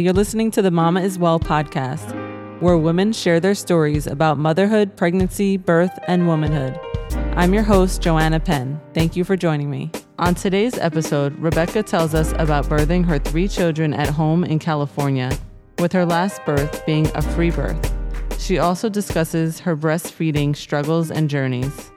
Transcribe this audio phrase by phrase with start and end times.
[0.00, 2.14] You're listening to the Mama is Well podcast,
[2.60, 6.78] where women share their stories about motherhood, pregnancy, birth, and womanhood.
[7.36, 8.80] I'm your host, Joanna Penn.
[8.94, 9.90] Thank you for joining me.
[10.20, 15.36] On today's episode, Rebecca tells us about birthing her three children at home in California,
[15.80, 17.92] with her last birth being a free birth.
[18.38, 21.90] She also discusses her breastfeeding struggles and journeys.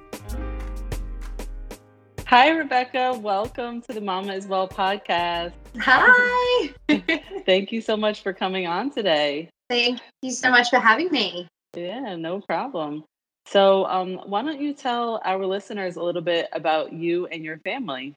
[2.31, 3.19] Hi, Rebecca.
[3.21, 5.51] Welcome to the Mama is Well podcast.
[5.79, 6.69] Hi.
[7.45, 9.49] Thank you so much for coming on today.
[9.69, 11.49] Thank you so much for having me.
[11.75, 13.03] Yeah, no problem.
[13.47, 17.57] So, um, why don't you tell our listeners a little bit about you and your
[17.65, 18.13] family?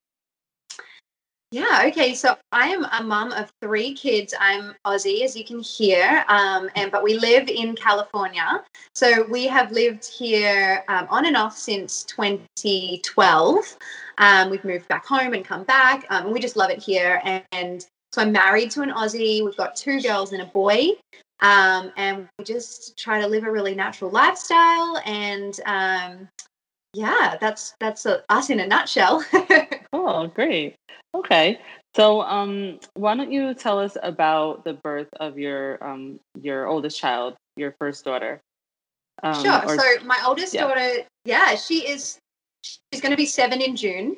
[1.55, 2.15] Yeah, okay.
[2.15, 4.35] So I am a mum of three kids.
[4.41, 8.65] I'm Aussie, as you can hear, um, and but we live in California.
[8.97, 13.79] So we have lived here um, on and off since 2012.
[14.19, 16.05] Um, we've moved back home and come back.
[16.11, 17.21] Um, we just love it here.
[17.23, 19.45] And, and, so I'm married to an Aussie.
[19.45, 20.89] We've got two girls and a boy.
[21.41, 25.01] Um, and we just try to live a really natural lifestyle.
[25.05, 26.29] And um,
[26.95, 29.24] yeah, that's that's a, us in a nutshell.
[29.93, 30.74] oh, great.
[31.15, 31.60] Okay.
[31.95, 36.98] So, um, why don't you tell us about the birth of your um, your oldest
[36.98, 38.40] child, your first daughter?
[39.23, 39.65] Um, sure.
[39.65, 40.62] Or, so, my oldest yeah.
[40.62, 42.18] daughter, yeah, she is
[42.62, 44.16] she's going to be seven in June,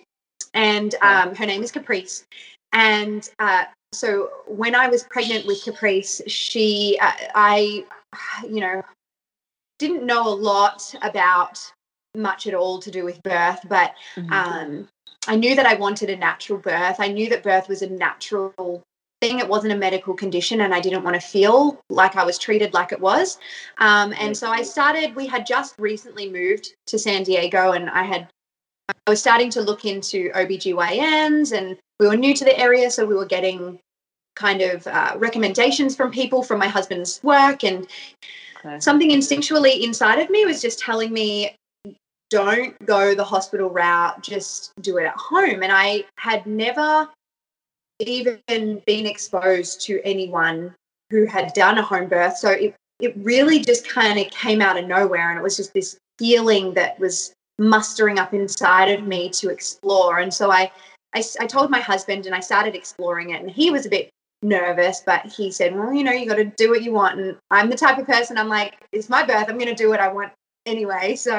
[0.55, 2.25] and um, her name is Caprice.
[2.72, 7.84] And uh, so, when I was pregnant with Caprice, she, uh, I,
[8.44, 8.83] you know,
[9.78, 11.60] didn't know a lot about
[12.17, 14.33] much at all to do with birth, but mm-hmm.
[14.33, 14.89] um,
[15.28, 16.97] I knew that I wanted a natural birth.
[16.98, 18.83] I knew that birth was a natural
[19.20, 19.39] thing.
[19.39, 22.75] It wasn't a medical condition, and I didn't want to feel like I was treated
[22.75, 23.39] like it was.
[23.78, 28.05] Um, and so I started, we had just recently moved to San Diego, and I
[28.05, 28.28] had,
[28.89, 33.05] I was starting to look into OBGYNs, and we were new to the area, so
[33.05, 33.78] we were getting
[34.37, 37.89] kind of uh, recommendations from people from my husband's work and
[38.64, 38.78] okay.
[38.78, 41.56] something instinctually inside of me was just telling me
[42.31, 45.62] don't go the hospital route, just do it at home.
[45.62, 47.09] And I had never
[48.00, 48.41] even
[48.87, 50.75] been exposed to anyone
[51.10, 52.36] who had done a home birth.
[52.36, 55.31] So it, it really just kind of came out of nowhere.
[55.31, 60.19] And it was just this feeling that was mustering up inside of me to explore.
[60.19, 60.70] And so I,
[61.15, 63.41] I, I told my husband and I started exploring it.
[63.41, 64.10] And he was a bit
[64.42, 67.19] nervous, but he said, Well, you know, you got to do what you want.
[67.19, 69.47] And I'm the type of person, I'm like, It's my birth.
[69.48, 70.32] I'm going to do what I want
[70.66, 71.16] anyway.
[71.16, 71.34] So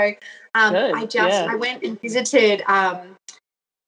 [0.55, 1.47] um, I just yeah.
[1.49, 3.15] I went and visited um,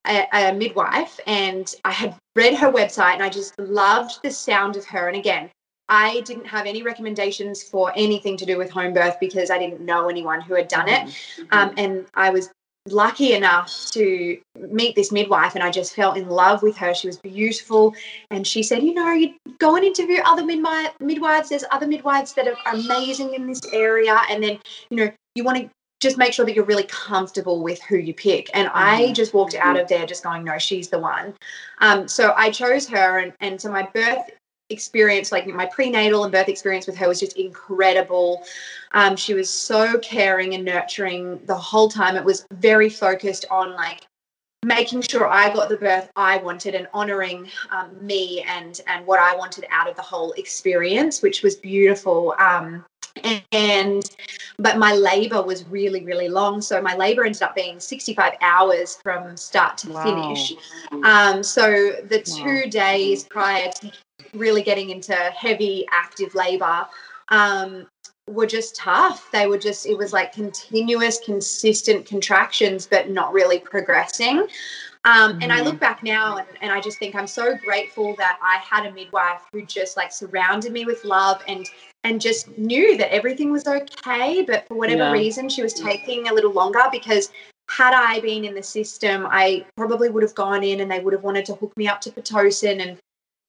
[0.07, 4.75] a, a, midwife, and I had read her website, and I just loved the sound
[4.75, 5.07] of her.
[5.07, 5.49] And again,
[5.87, 9.81] I didn't have any recommendations for anything to do with home birth because I didn't
[9.81, 11.43] know anyone who had done it, mm-hmm.
[11.51, 12.49] um, and I was
[12.91, 14.39] lucky enough to
[14.71, 16.93] meet this midwife and I just fell in love with her.
[16.93, 17.95] She was beautiful.
[18.31, 21.49] And she said, you know, you go and interview other midwives.
[21.49, 24.19] There's other midwives that are amazing in this area.
[24.29, 25.69] And then, you know, you want to
[25.99, 28.49] just make sure that you're really comfortable with who you pick.
[28.53, 29.13] And I mm-hmm.
[29.13, 31.33] just walked out of there just going, no, she's the one.
[31.79, 33.19] Um, so I chose her.
[33.19, 34.29] And, and so my birth
[34.69, 38.43] experience, like my prenatal and birth experience with her was just incredible.
[38.93, 42.15] Um, she was so caring and nurturing the whole time.
[42.15, 44.07] It was very focused on like
[44.63, 49.19] making sure I got the birth I wanted and honoring um, me and and what
[49.19, 52.35] I wanted out of the whole experience, which was beautiful.
[52.39, 52.85] Um,
[53.51, 54.15] and
[54.59, 58.97] but my labor was really really long so my labor ended up being 65 hours
[59.03, 60.03] from start to wow.
[60.03, 60.53] finish
[61.03, 62.69] um, so the two wow.
[62.69, 63.91] days prior to
[64.33, 66.85] really getting into heavy active labor
[67.29, 67.87] um,
[68.27, 73.59] were just tough they were just it was like continuous consistent contractions but not really
[73.59, 74.47] progressing
[75.05, 75.43] um, mm-hmm.
[75.43, 75.79] And I look mm-hmm.
[75.79, 79.41] back now and, and I just think I'm so grateful that I had a midwife
[79.53, 81.65] who just like surrounded me with love and
[82.03, 84.43] and just knew that everything was okay.
[84.43, 85.11] But for whatever yeah.
[85.11, 87.31] reason, she was taking a little longer because
[87.69, 91.13] had I been in the system, I probably would have gone in and they would
[91.13, 92.81] have wanted to hook me up to Pitocin.
[92.81, 92.97] And,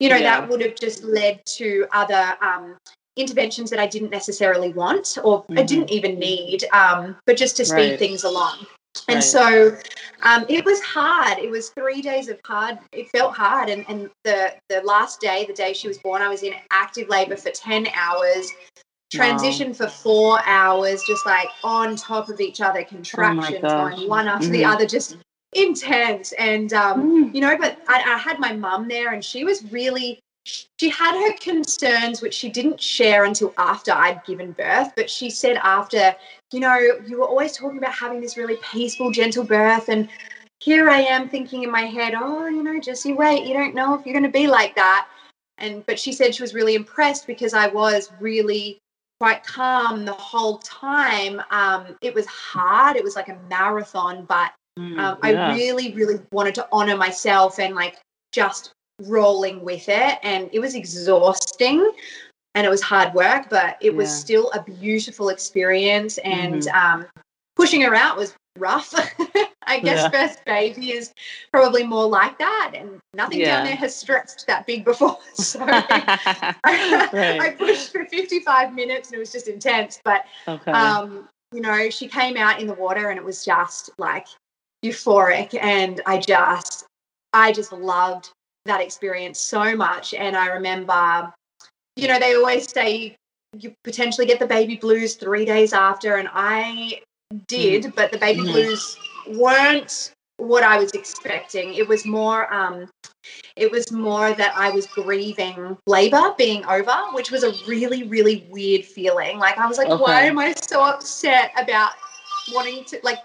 [0.01, 0.39] you know, yeah.
[0.39, 2.75] that would have just led to other um,
[3.15, 5.59] interventions that I didn't necessarily want or mm-hmm.
[5.59, 7.99] I didn't even need, um, but just to speed right.
[7.99, 8.65] things along.
[9.07, 9.23] And right.
[9.23, 9.77] so
[10.23, 11.37] um, it was hard.
[11.37, 12.79] It was three days of hard.
[12.91, 13.69] It felt hard.
[13.69, 17.07] And, and the, the last day, the day she was born, I was in active
[17.07, 18.49] labor for 10 hours,
[19.13, 19.73] transition wow.
[19.73, 24.45] for four hours, just like on top of each other, contractions oh going one after
[24.45, 24.53] mm-hmm.
[24.53, 25.17] the other, just
[25.53, 26.31] intense.
[26.33, 27.35] And, um, mm.
[27.35, 31.13] you know, but I, I had my mum there and she was really she had
[31.13, 34.91] her concerns, which she didn't share until after I'd given birth.
[34.95, 36.15] But she said after,
[36.51, 39.89] you know, you were always talking about having this really peaceful, gentle birth.
[39.89, 40.09] And
[40.59, 43.45] here I am thinking in my head, oh, you know, jesse wait.
[43.45, 45.07] You don't know if you're going to be like that.
[45.57, 48.79] and but she said she was really impressed because I was really
[49.19, 51.39] quite calm the whole time.
[51.51, 52.97] Um, it was hard.
[52.97, 55.49] It was like a marathon, but mm, um, yeah.
[55.51, 57.97] I really, really wanted to honor myself and like
[58.31, 60.19] just rolling with it.
[60.23, 61.91] And it was exhausting
[62.55, 63.97] and it was hard work, but it yeah.
[63.97, 66.17] was still a beautiful experience.
[66.19, 67.01] And mm-hmm.
[67.01, 67.05] um,
[67.55, 68.93] pushing her out was rough.
[69.67, 70.09] I guess yeah.
[70.09, 71.13] first baby is
[71.51, 73.57] probably more like that, and nothing yeah.
[73.57, 75.17] down there has stretched that big before.
[75.35, 76.55] So I,
[77.41, 79.99] I, pushed for 55 minutes, and it was just intense.
[80.03, 80.71] But okay.
[80.71, 84.27] um, you know, she came out in the water, and it was just like
[84.83, 86.85] euphoric, and I just,
[87.33, 88.29] I just loved
[88.65, 90.13] that experience so much.
[90.13, 91.33] And I remember,
[91.95, 93.15] you know, they always say
[93.57, 97.01] you potentially get the baby blues three days after, and I
[97.47, 97.95] did, mm.
[97.95, 98.51] but the baby mm.
[98.51, 98.97] blues
[99.27, 101.75] weren't what I was expecting.
[101.75, 102.89] It was more um
[103.55, 108.47] it was more that I was grieving labor being over, which was a really, really
[108.49, 109.37] weird feeling.
[109.37, 110.01] Like I was like, okay.
[110.01, 111.91] why am I so upset about
[112.53, 113.19] wanting to like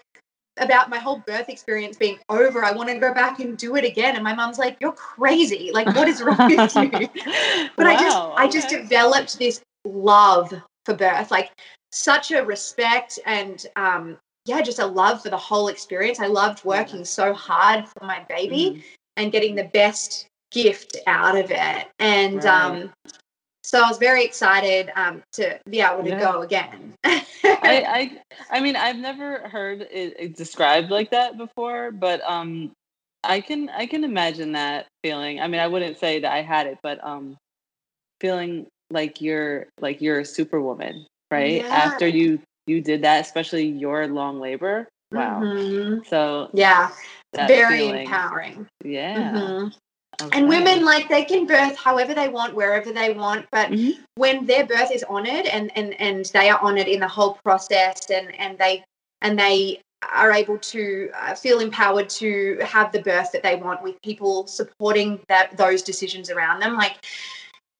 [0.58, 2.64] about my whole birth experience being over.
[2.64, 4.14] I want to go back and do it again.
[4.14, 5.70] And my mom's like, You're crazy.
[5.72, 6.90] Like, what is wrong with you?
[7.76, 8.34] but wow, I just okay.
[8.36, 10.52] I just developed this love
[10.84, 11.30] for birth.
[11.30, 11.50] Like
[11.92, 16.20] such a respect and um, yeah, just a love for the whole experience.
[16.20, 18.82] I loved working so hard for my baby mm.
[19.16, 21.88] and getting the best gift out of it.
[21.98, 22.46] And right.
[22.46, 22.92] um,
[23.66, 26.20] so I was very excited um, to be able to yeah.
[26.20, 26.94] go again.
[27.04, 28.20] I, I,
[28.50, 32.72] I mean, I've never heard it described like that before, but um,
[33.24, 35.40] I can I can imagine that feeling.
[35.40, 37.36] I mean, I wouldn't say that I had it, but um,
[38.20, 41.62] feeling like you're like you're a superwoman right?
[41.62, 41.68] Yeah.
[41.68, 44.88] After you you did that, especially your long labor.
[45.12, 45.40] Wow.
[45.40, 46.04] Mm-hmm.
[46.08, 46.90] So yeah,
[47.32, 48.66] very feeling, empowering.
[48.84, 49.32] Yeah.
[49.32, 49.68] Mm-hmm.
[50.22, 50.38] Okay.
[50.38, 54.02] And women like they can birth however they want, wherever they want, but mm-hmm.
[54.14, 58.10] when their birth is honored and and and they are honored in the whole process,
[58.10, 58.82] and and they
[59.20, 59.80] and they
[60.14, 64.46] are able to uh, feel empowered to have the birth that they want with people
[64.46, 67.06] supporting that those decisions around them like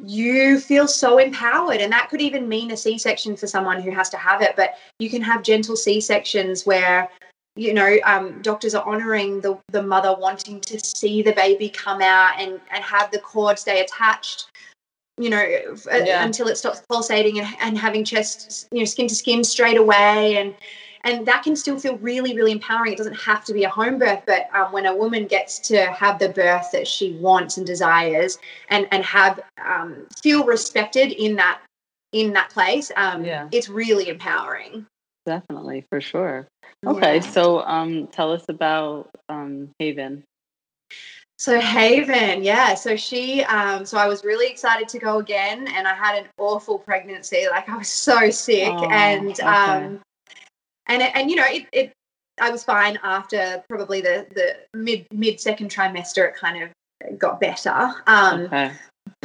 [0.05, 4.09] you feel so empowered and that could even mean a c-section for someone who has
[4.09, 7.09] to have it but you can have gentle c-sections where
[7.57, 12.01] you know um, doctors are honoring the, the mother wanting to see the baby come
[12.01, 14.51] out and, and have the cord stay attached
[15.19, 15.43] you know
[15.91, 16.25] yeah.
[16.25, 20.37] until it stops pulsating and, and having chest you know skin to skin straight away
[20.37, 20.55] and
[21.05, 23.99] and that can still feel really really empowering it doesn't have to be a home
[23.99, 27.67] birth but um, when a woman gets to have the birth that she wants and
[27.67, 28.39] desires
[28.69, 31.61] and and have um, feel respected in that
[32.13, 33.49] in that place um, yeah.
[33.53, 34.87] it's really empowering
[35.25, 36.47] definitely for sure
[36.87, 37.21] okay yeah.
[37.21, 40.25] so um, tell us about um, haven
[41.39, 42.75] so Haven, yeah.
[42.75, 46.29] So she, um, so I was really excited to go again, and I had an
[46.39, 47.47] awful pregnancy.
[47.51, 49.43] Like I was so sick, oh, and okay.
[49.43, 50.01] um,
[50.87, 51.93] and and you know it, it
[52.41, 56.27] I was fine after probably the the mid mid second trimester.
[56.27, 57.93] It kind of got better.
[58.07, 58.73] Um, okay.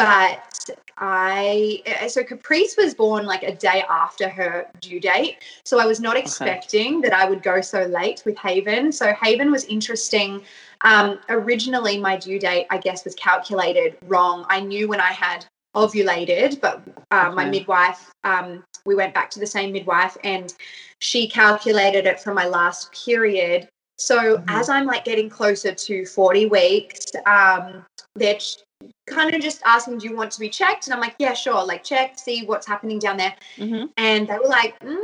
[0.04, 5.86] But I so Caprice was born like a day after her due date, so I
[5.86, 7.10] was not expecting okay.
[7.10, 8.92] that I would go so late with Haven.
[8.92, 10.44] So Haven was interesting.
[10.82, 14.46] Um, originally, my due date, I guess, was calculated wrong.
[14.50, 15.46] I knew when I had
[15.76, 16.82] ovulated, but
[17.12, 17.36] uh, okay.
[17.36, 20.54] my midwife, um, we went back to the same midwife and
[21.00, 23.68] she calculated it from my last period.
[23.98, 24.50] So mm-hmm.
[24.50, 28.40] as I'm like getting closer to 40 weeks, um, they're
[29.08, 30.88] kind of just asking, do you want to be checked?
[30.88, 31.64] And I'm like, yeah, sure.
[31.64, 33.36] Like check, see what's happening down there.
[33.58, 33.86] Mm-hmm.
[33.98, 35.04] And they were like, mm,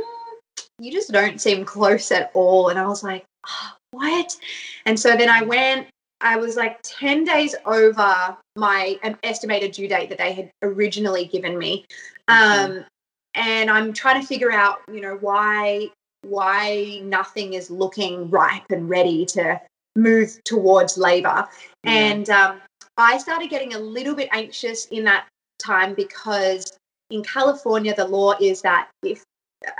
[0.78, 2.68] you just don't seem close at all.
[2.68, 4.36] And I was like, oh, what?
[4.86, 5.88] And so then I went
[6.20, 11.56] I was like 10 days over my estimated due date that they had originally given
[11.56, 11.84] me.
[12.26, 12.84] Um,
[13.34, 15.90] and I'm trying to figure out, you know, why
[16.22, 19.60] why nothing is looking ripe and ready to
[19.94, 21.46] move towards labor.
[21.84, 21.90] Yeah.
[21.90, 22.60] And um,
[22.98, 25.26] I started getting a little bit anxious in that
[25.58, 26.76] time because
[27.10, 29.22] in California, the law is that if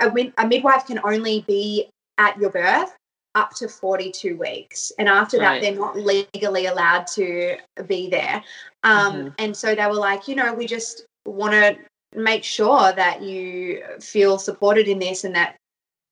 [0.01, 2.95] a, a midwife can only be at your birth
[3.35, 4.91] up to 42 weeks.
[4.97, 5.61] And after right.
[5.61, 7.57] that, they're not legally allowed to
[7.87, 8.43] be there.
[8.83, 9.27] Um, mm-hmm.
[9.37, 11.77] And so they were like, you know, we just want to
[12.15, 15.55] make sure that you feel supported in this and that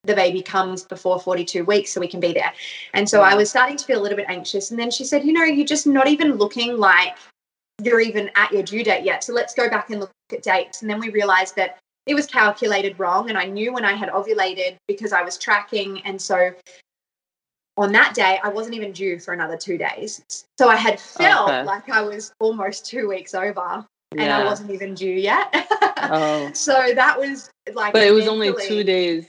[0.03, 2.53] the baby comes before 42 weeks so we can be there.
[2.93, 4.71] And so I was starting to feel a little bit anxious.
[4.71, 7.15] And then she said, you know, you're just not even looking like
[7.83, 9.23] you're even at your due date yet.
[9.23, 10.81] So let's go back and look at dates.
[10.81, 13.29] And then we realized that it was calculated wrong.
[13.29, 16.01] And I knew when I had ovulated because I was tracking.
[16.05, 16.51] And so
[17.77, 20.23] on that day, I wasn't even due for another two days.
[20.57, 21.63] So I had felt okay.
[21.63, 23.85] like I was almost two weeks over.
[24.15, 24.21] yeah.
[24.23, 25.53] and I wasn't even due yet.
[25.97, 26.51] oh.
[26.53, 27.93] So that was like.
[27.93, 29.27] But it was only two days.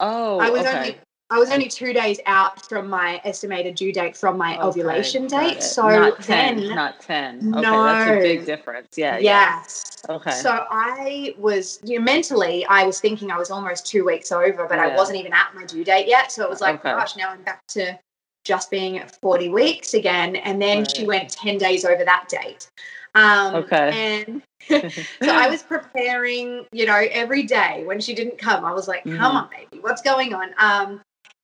[0.00, 0.76] Oh, I was okay.
[0.76, 0.98] only
[1.30, 5.26] I was only two days out from my estimated due date from my okay, ovulation
[5.26, 5.62] date.
[5.62, 7.36] So not ten, then, not ten.
[7.38, 8.96] Okay, no, that's a big difference.
[8.96, 9.18] Yeah.
[9.18, 10.02] Yes.
[10.08, 10.14] Yeah.
[10.16, 10.30] Okay.
[10.30, 14.66] So I was you know, mentally, I was thinking I was almost two weeks over,
[14.66, 14.86] but yeah.
[14.86, 16.32] I wasn't even at my due date yet.
[16.32, 16.92] So it was like, okay.
[16.92, 17.98] gosh, now I'm back to
[18.44, 20.36] just being at 40 weeks again.
[20.36, 20.96] And then right.
[20.96, 22.70] she went 10 days over that date.
[23.14, 24.24] Um, okay.
[24.26, 24.42] And
[25.22, 28.64] so I was preparing, you know, every day when she didn't come.
[28.64, 29.24] I was like, come mm-hmm.
[29.24, 30.50] on, baby, what's going on?
[30.58, 31.00] Um,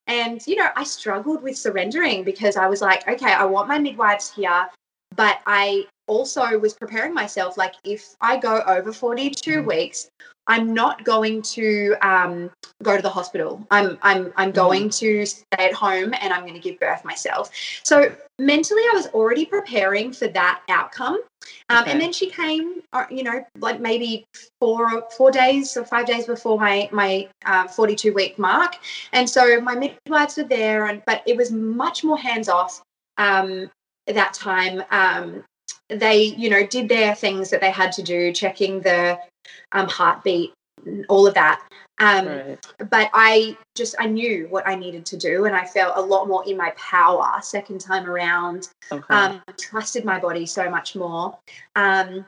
[0.07, 3.79] and, you know, I struggled with surrendering because I was like, okay, I want my
[3.79, 4.67] midwives here,
[5.15, 9.65] but I also was preparing myself like, if I go over 42 mm.
[9.65, 10.09] weeks,
[10.47, 12.51] I'm not going to um,
[12.83, 13.65] go to the hospital.
[13.71, 14.51] I'm I'm I'm mm-hmm.
[14.51, 17.51] going to stay at home and I'm going to give birth myself.
[17.83, 21.19] So mentally, I was already preparing for that outcome.
[21.69, 21.91] Um, okay.
[21.91, 24.25] And then she came, uh, you know, like maybe
[24.59, 28.75] four four days or five days before my my uh, 42 week mark.
[29.13, 32.81] And so my midwives were there, and but it was much more hands off
[33.17, 33.69] um,
[34.07, 34.83] that time.
[34.91, 35.43] Um,
[35.89, 39.19] they, you know, did their things that they had to do, checking the
[39.71, 40.51] um, heartbeat,
[41.09, 41.61] all of that.
[41.99, 42.67] Um, right.
[42.89, 46.27] But I just I knew what I needed to do, and I felt a lot
[46.27, 48.69] more in my power second time around.
[48.91, 49.13] Okay.
[49.13, 51.37] Um, trusted my body so much more.
[51.75, 52.25] Um,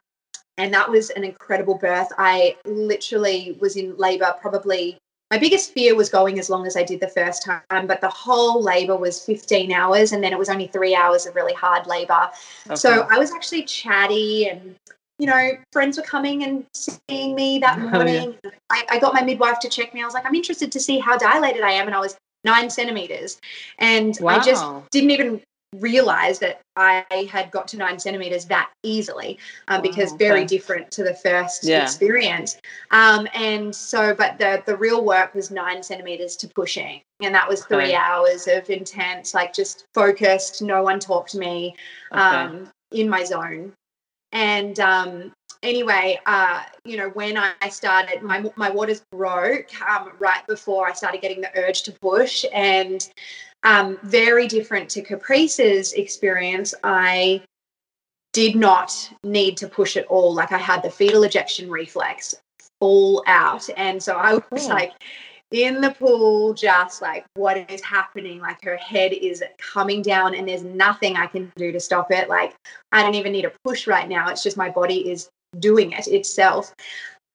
[0.57, 2.09] and that was an incredible birth.
[2.17, 4.97] I literally was in labor probably
[5.29, 8.09] my biggest fear was going as long as I did the first time, but the
[8.09, 11.85] whole labor was 15 hours and then it was only three hours of really hard
[11.85, 12.29] labor.
[12.67, 12.75] Okay.
[12.75, 14.75] So I was actually chatty and,
[15.19, 18.35] you know, friends were coming and seeing me that morning.
[18.35, 18.51] Oh, yeah.
[18.69, 20.01] I, I got my midwife to check me.
[20.01, 21.87] I was like, I'm interested to see how dilated I am.
[21.87, 23.39] And I was nine centimeters.
[23.79, 24.37] And wow.
[24.37, 25.41] I just didn't even
[25.75, 30.25] realize that I had got to nine centimeters that easily um, because okay.
[30.25, 31.83] very different to the first yeah.
[31.83, 32.57] experience.
[32.91, 37.47] Um, and so, but the the real work was nine centimeters to pushing, and that
[37.47, 37.95] was three okay.
[37.95, 40.61] hours of intense, like just focused.
[40.61, 41.75] No one talked to me
[42.11, 43.01] um, okay.
[43.01, 43.73] in my zone.
[44.31, 50.45] And um, anyway, uh, you know, when I started, my my waters broke um, right
[50.47, 53.07] before I started getting the urge to push, and
[53.63, 56.73] um, very different to Caprice's experience.
[56.83, 57.43] I
[58.33, 60.33] did not need to push at all.
[60.33, 62.35] Like I had the fetal ejection reflex
[62.79, 63.67] full out.
[63.75, 64.93] And so I was like
[65.51, 68.39] in the pool, just like, what is happening?
[68.39, 72.27] Like her head is coming down and there's nothing I can do to stop it.
[72.29, 72.55] Like
[72.91, 74.29] I don't even need a push right now.
[74.29, 76.73] It's just my body is doing it itself.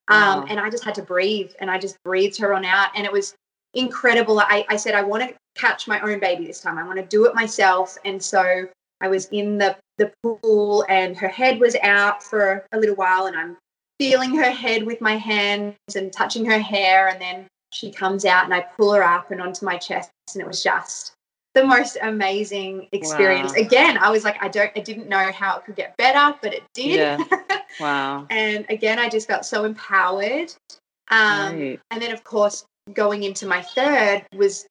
[0.08, 0.46] Um, wow.
[0.48, 2.90] And I just had to breathe and I just breathed her on out.
[2.94, 3.34] And it was
[3.74, 4.40] incredible.
[4.40, 6.76] I, I said, I want to catch my own baby this time.
[6.76, 7.96] I want to do it myself.
[8.04, 8.66] And so
[9.00, 13.26] I was in the, the pool and her head was out for a little while
[13.26, 13.56] and I'm
[13.98, 17.08] feeling her head with my hands and touching her hair.
[17.08, 20.10] And then she comes out and I pull her up and onto my chest.
[20.34, 21.12] And it was just
[21.54, 23.52] the most amazing experience.
[23.52, 23.62] Wow.
[23.62, 26.54] Again, I was like, I don't, I didn't know how it could get better, but
[26.54, 26.96] it did.
[26.96, 27.18] Yeah.
[27.80, 28.26] Wow.
[28.28, 30.54] and again, I just felt so empowered.
[31.10, 31.80] Um, right.
[31.90, 34.66] And then, of course, going into my third was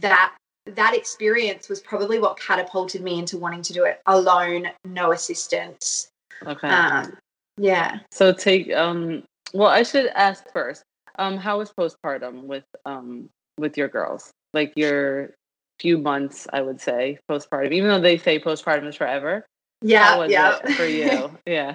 [0.00, 0.34] that
[0.66, 6.08] that experience was probably what catapulted me into wanting to do it alone, no assistance.
[6.46, 6.68] Okay.
[6.68, 7.16] Um,
[7.56, 8.00] yeah.
[8.10, 10.82] So take um well I should ask first.
[11.18, 13.28] Um how was postpartum with um
[13.58, 14.30] with your girls?
[14.54, 15.34] Like your
[15.78, 17.72] few months, I would say, postpartum.
[17.72, 19.44] Even though they say postpartum is forever.
[19.82, 20.24] Yeah.
[20.26, 20.58] yeah.
[20.76, 21.36] for you?
[21.46, 21.74] yeah.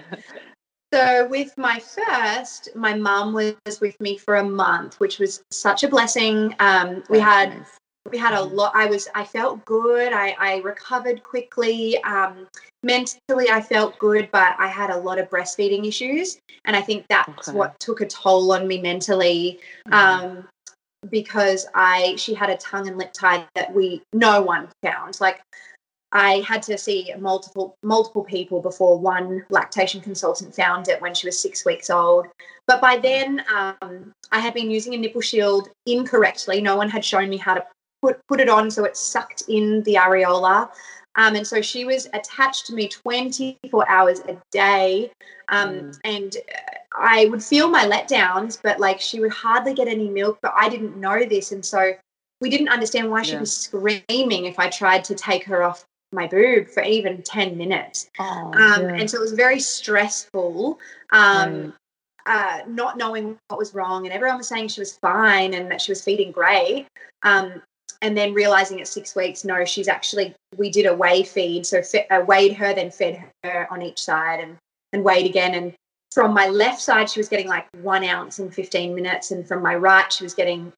[0.94, 5.84] So with my first, my mum was with me for a month, which was such
[5.84, 6.56] a blessing.
[6.60, 7.78] Um, we had nice.
[8.12, 8.56] We had a mm-hmm.
[8.56, 8.72] lot.
[8.76, 10.14] I was I felt good.
[10.14, 12.02] I, I recovered quickly.
[12.04, 12.48] Um,
[12.84, 17.06] mentally, I felt good, but I had a lot of breastfeeding issues, and I think
[17.10, 17.58] that's okay.
[17.58, 19.60] what took a toll on me mentally.
[19.88, 19.94] Mm-hmm.
[19.94, 20.48] Um,
[21.12, 25.20] because I she had a tongue and lip tie that we no one found.
[25.22, 25.42] Like
[26.12, 31.28] I had to see multiple multiple people before one lactation consultant found it when she
[31.28, 32.28] was six weeks old.
[32.66, 36.62] But by then, um, I had been using a nipple shield incorrectly.
[36.62, 37.66] No one had shown me how to
[38.02, 40.70] put put it on so it sucked in the areola.
[41.16, 45.12] Um, and so she was attached to me 24 hours a day.
[45.50, 46.00] Um, mm.
[46.04, 46.38] And
[46.96, 50.38] I would feel my letdowns, but like she would hardly get any milk.
[50.44, 51.52] But I didn't know this.
[51.52, 51.94] And so
[52.40, 53.24] we didn't understand why yeah.
[53.24, 57.58] she was screaming if I tried to take her off my boob for even 10
[57.58, 58.10] minutes.
[58.20, 58.96] Oh, um, yeah.
[58.96, 60.80] And so it was very stressful.
[61.12, 61.74] Um,
[62.28, 65.82] uh, not knowing what was wrong, and everyone was saying she was fine and that
[65.82, 66.86] she was feeding great.
[67.24, 67.62] Um,
[68.02, 71.66] and then realizing at six weeks, no, she's actually, we did a weigh feed.
[71.66, 74.58] So fe- uh, weighed her, then fed her on each side and,
[74.94, 75.54] and weighed again.
[75.56, 75.74] And
[76.14, 79.32] from my left side, she was getting like one ounce in 15 minutes.
[79.32, 80.72] And from my right, she was getting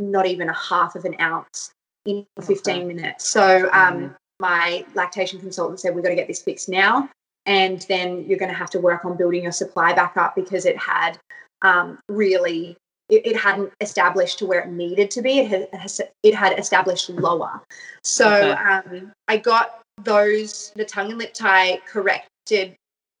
[0.00, 1.70] not even a half of an ounce
[2.04, 2.84] in 15 okay.
[2.84, 3.28] minutes.
[3.28, 4.14] So um, mm-hmm.
[4.40, 7.08] my lactation consultant said, We've got to get this fixed now.
[7.46, 10.66] And then you're going to have to work on building your supply back up because
[10.66, 11.18] it had
[11.62, 12.76] um, really
[13.08, 15.40] it, it, hadn't established to where it needed to be.
[15.40, 15.90] It had
[16.22, 17.62] it had established lower.
[18.02, 18.50] So okay.
[18.50, 22.74] um, I got those the tongue and lip tie corrected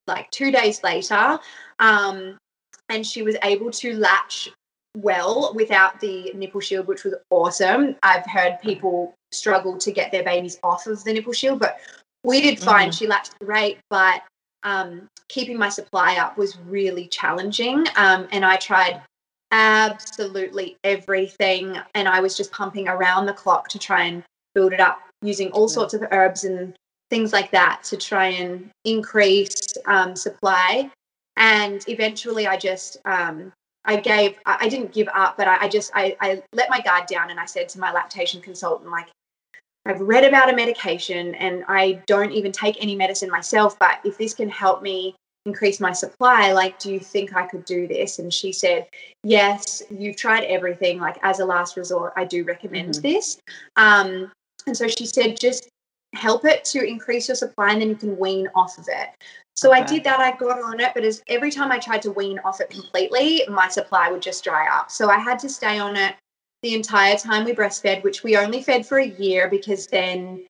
[0.06, 1.38] like two days later,
[1.78, 2.36] um,
[2.88, 4.48] and she was able to latch
[4.96, 7.96] well without the nipple shield, which was awesome.
[8.02, 11.78] I've heard people struggle to get their babies off of the nipple shield, but
[12.24, 12.90] we did fine.
[12.90, 12.98] Mm.
[12.98, 14.22] She latched great, but
[14.62, 17.84] um, keeping my supply up was really challenging.
[17.96, 19.02] Um, and I tried
[19.50, 21.78] absolutely everything.
[21.94, 24.22] And I was just pumping around the clock to try and
[24.54, 26.74] build it up using all sorts of herbs and
[27.10, 30.90] things like that to try and increase um, supply.
[31.36, 33.52] And eventually I just, um,
[33.84, 37.06] I gave, I didn't give up, but I, I just, I, I let my guard
[37.06, 39.06] down and I said to my lactation consultant, like,
[39.84, 44.18] I've read about a medication and I don't even take any medicine myself, but if
[44.18, 45.14] this can help me
[45.46, 48.18] increase my supply like do you think i could do this?
[48.18, 48.86] And she said
[49.22, 51.00] yes you've tried everything.
[51.00, 53.02] Like as a last resort i do recommend mm-hmm.
[53.02, 53.38] this.
[53.76, 54.32] Um,
[54.66, 55.68] and so she said just
[56.14, 59.10] help it to increase your supply and then you can wean off of it.
[59.54, 59.80] So okay.
[59.80, 62.38] i did that i got on it but as every time i tried to wean
[62.44, 64.90] off it completely my supply would just dry up.
[64.90, 66.14] So i had to stay on it
[66.62, 70.44] the entire time we breastfed which we only fed for a year because then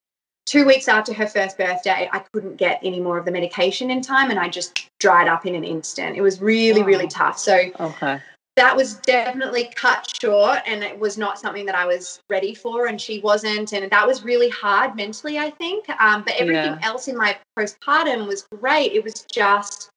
[0.47, 4.01] two weeks after her first birthday, I couldn't get any more of the medication in
[4.01, 6.15] time and I just dried up in an instant.
[6.15, 7.37] It was really, really tough.
[7.37, 8.19] So okay.
[8.55, 12.87] that was definitely cut short and it was not something that I was ready for
[12.87, 13.73] and she wasn't.
[13.73, 15.87] And that was really hard mentally, I think.
[16.01, 16.79] Um, but everything yeah.
[16.81, 18.93] else in my postpartum was great.
[18.93, 19.89] It was just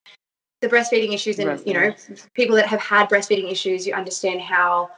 [0.60, 1.94] the breastfeeding issues and, you know,
[2.34, 4.90] people that have had breastfeeding issues, you understand how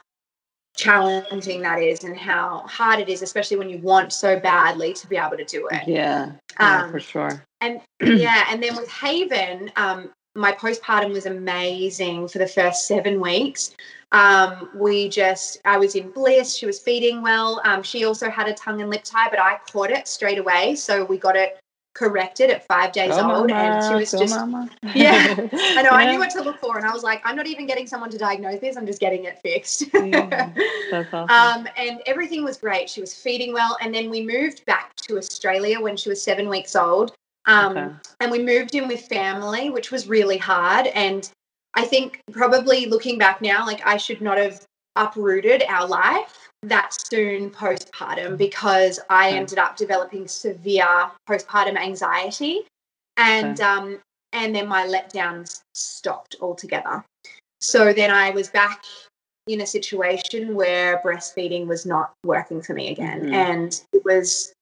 [0.75, 5.07] challenging that is and how hard it is, especially when you want so badly to
[5.07, 5.87] be able to do it.
[5.87, 7.43] Yeah, yeah um, for sure.
[7.61, 13.21] And yeah, and then with Haven, um, my postpartum was amazing for the first seven
[13.21, 13.75] weeks.
[14.11, 16.55] Um, we just, I was in bliss.
[16.55, 17.61] She was feeding well.
[17.65, 20.75] Um, she also had a tongue and lip tie, but I caught it straight away.
[20.75, 21.59] So we got it
[21.93, 24.67] corrected at five days go old mama, and she was just mama.
[24.95, 25.93] yeah i know yeah.
[25.93, 28.09] i knew what to look for and i was like i'm not even getting someone
[28.09, 31.29] to diagnose this i'm just getting it fixed awesome.
[31.29, 35.17] um, and everything was great she was feeding well and then we moved back to
[35.17, 37.13] australia when she was seven weeks old
[37.45, 37.95] um, okay.
[38.21, 41.31] and we moved in with family which was really hard and
[41.75, 46.93] i think probably looking back now like i should not have uprooted our life that
[46.93, 52.61] soon postpartum because I ended up developing severe postpartum anxiety,
[53.17, 53.63] and okay.
[53.63, 53.99] um,
[54.31, 57.03] and then my letdowns stopped altogether.
[57.61, 58.83] So then I was back
[59.47, 63.33] in a situation where breastfeeding was not working for me again, mm-hmm.
[63.33, 64.53] and it was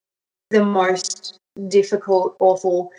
[0.49, 1.37] the most
[1.67, 2.91] difficult, awful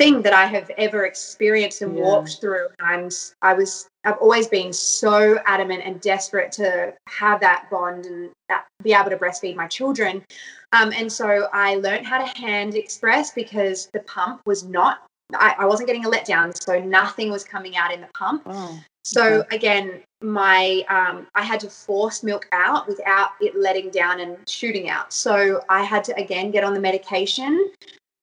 [0.00, 2.02] thing that I have ever experienced and yeah.
[2.02, 2.68] walked through.
[2.78, 8.30] And I was, I've always been so adamant and desperate to have that bond and
[8.48, 10.24] that, be able to breastfeed my children.
[10.72, 15.02] Um, and so I learned how to hand express because the pump was not,
[15.34, 16.56] I, I wasn't getting a letdown.
[16.62, 18.42] So nothing was coming out in the pump.
[18.46, 19.56] Oh, so okay.
[19.56, 24.90] again, my um, I had to force milk out without it letting down and shooting
[24.90, 25.12] out.
[25.12, 27.70] So I had to again get on the medication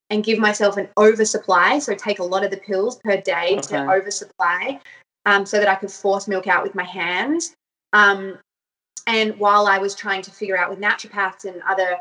[0.10, 1.80] and give myself an oversupply.
[1.80, 3.62] So take a lot of the pills per day okay.
[3.62, 4.80] to oversupply
[5.26, 7.54] um, so that I could force milk out with my hands.
[7.94, 8.38] Um,
[9.06, 11.98] and while I was trying to figure out with naturopaths and other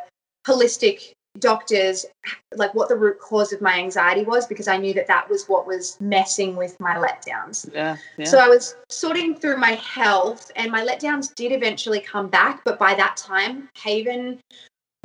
[0.46, 2.06] holistic doctors,
[2.54, 5.46] like what the root cause of my anxiety was, because I knew that that was
[5.46, 7.72] what was messing with my letdowns.
[7.72, 8.24] Yeah, yeah.
[8.24, 12.62] So I was sorting through my health, and my letdowns did eventually come back.
[12.64, 14.40] But by that time, Haven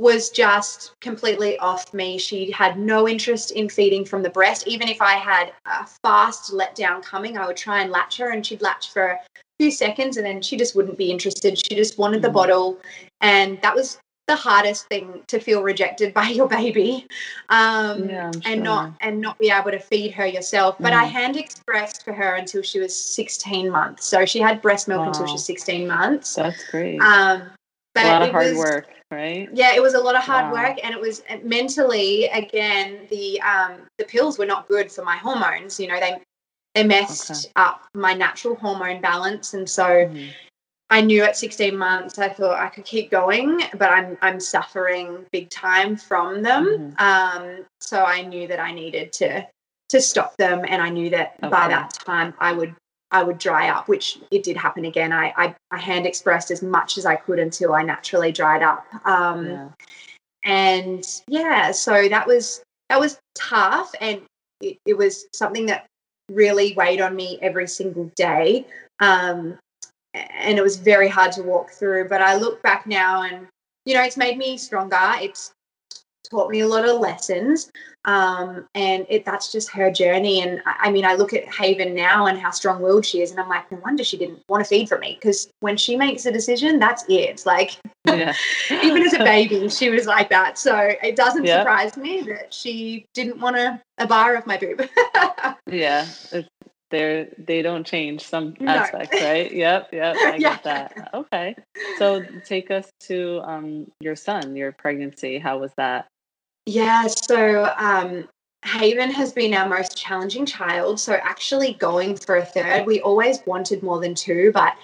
[0.01, 2.17] was just completely off me.
[2.17, 4.67] She had no interest in feeding from the breast.
[4.67, 8.43] Even if I had a fast letdown coming, I would try and latch her and
[8.43, 9.19] she'd latch for a
[9.59, 11.55] few seconds and then she just wouldn't be interested.
[11.55, 12.33] She just wanted the mm.
[12.33, 12.79] bottle.
[13.21, 17.05] And that was the hardest thing to feel rejected by your baby
[17.49, 20.97] um, yeah, and not and not be able to feed her yourself but mm.
[20.97, 25.01] i hand expressed for her until she was 16 months so she had breast milk
[25.01, 25.07] wow.
[25.07, 27.49] until she was 16 months that's great um,
[27.93, 29.49] but a lot of hard was, work right?
[29.53, 30.63] Yeah, it was a lot of hard wow.
[30.63, 35.17] work, and it was mentally again the um, the pills were not good for my
[35.17, 35.79] hormones.
[35.79, 36.17] You know, they
[36.73, 37.51] they messed okay.
[37.57, 39.85] up my natural hormone balance, and so.
[39.85, 40.29] Mm.
[40.93, 45.25] I knew at 16 months I thought I could keep going, but I'm I'm suffering
[45.31, 46.65] big time from them.
[46.65, 46.99] Mm-hmm.
[46.99, 49.47] Um, so I knew that I needed to
[49.87, 51.49] to stop them, and I knew that okay.
[51.49, 52.75] by that time I would
[53.11, 55.11] I would dry up, which it did happen again.
[55.11, 58.85] I, I, I hand expressed as much as I could until I naturally dried up.
[59.05, 59.69] Um, yeah.
[60.43, 64.21] And yeah, so that was that was tough, and
[64.59, 65.85] it, it was something that
[66.31, 68.65] really weighed on me every single day.
[68.99, 69.57] Um,
[70.13, 72.09] and it was very hard to walk through.
[72.09, 73.47] But I look back now, and
[73.85, 75.13] you know, it's made me stronger.
[75.19, 75.51] It's
[76.31, 77.71] taught me a lot of lessons.
[78.05, 80.41] Um, and it, that's just her journey.
[80.41, 83.29] And I, I mean, I look at Haven now and how strong willed she is,
[83.29, 85.95] and I'm like, no wonder she didn't want to feed from me because when she
[85.95, 87.45] makes a decision, that's it.
[87.45, 88.33] Like, yeah.
[88.71, 90.57] even as a baby, she was like that.
[90.57, 91.59] So it doesn't yeah.
[91.59, 94.89] surprise me that she didn't want a, a bar of my boob.
[95.67, 96.07] yeah,
[96.89, 98.71] they're they don't change some no.
[98.71, 99.51] aspects, right?
[99.61, 100.15] Yep, yep.
[100.15, 100.37] I yeah.
[100.37, 101.09] get that.
[101.13, 101.55] Okay,
[101.97, 105.37] so take us to um, your son, your pregnancy.
[105.39, 106.07] How was that?
[106.65, 108.27] Yeah, so um,
[108.63, 110.99] Haven has been our most challenging child.
[110.99, 114.75] So actually going for a third, we always wanted more than two, but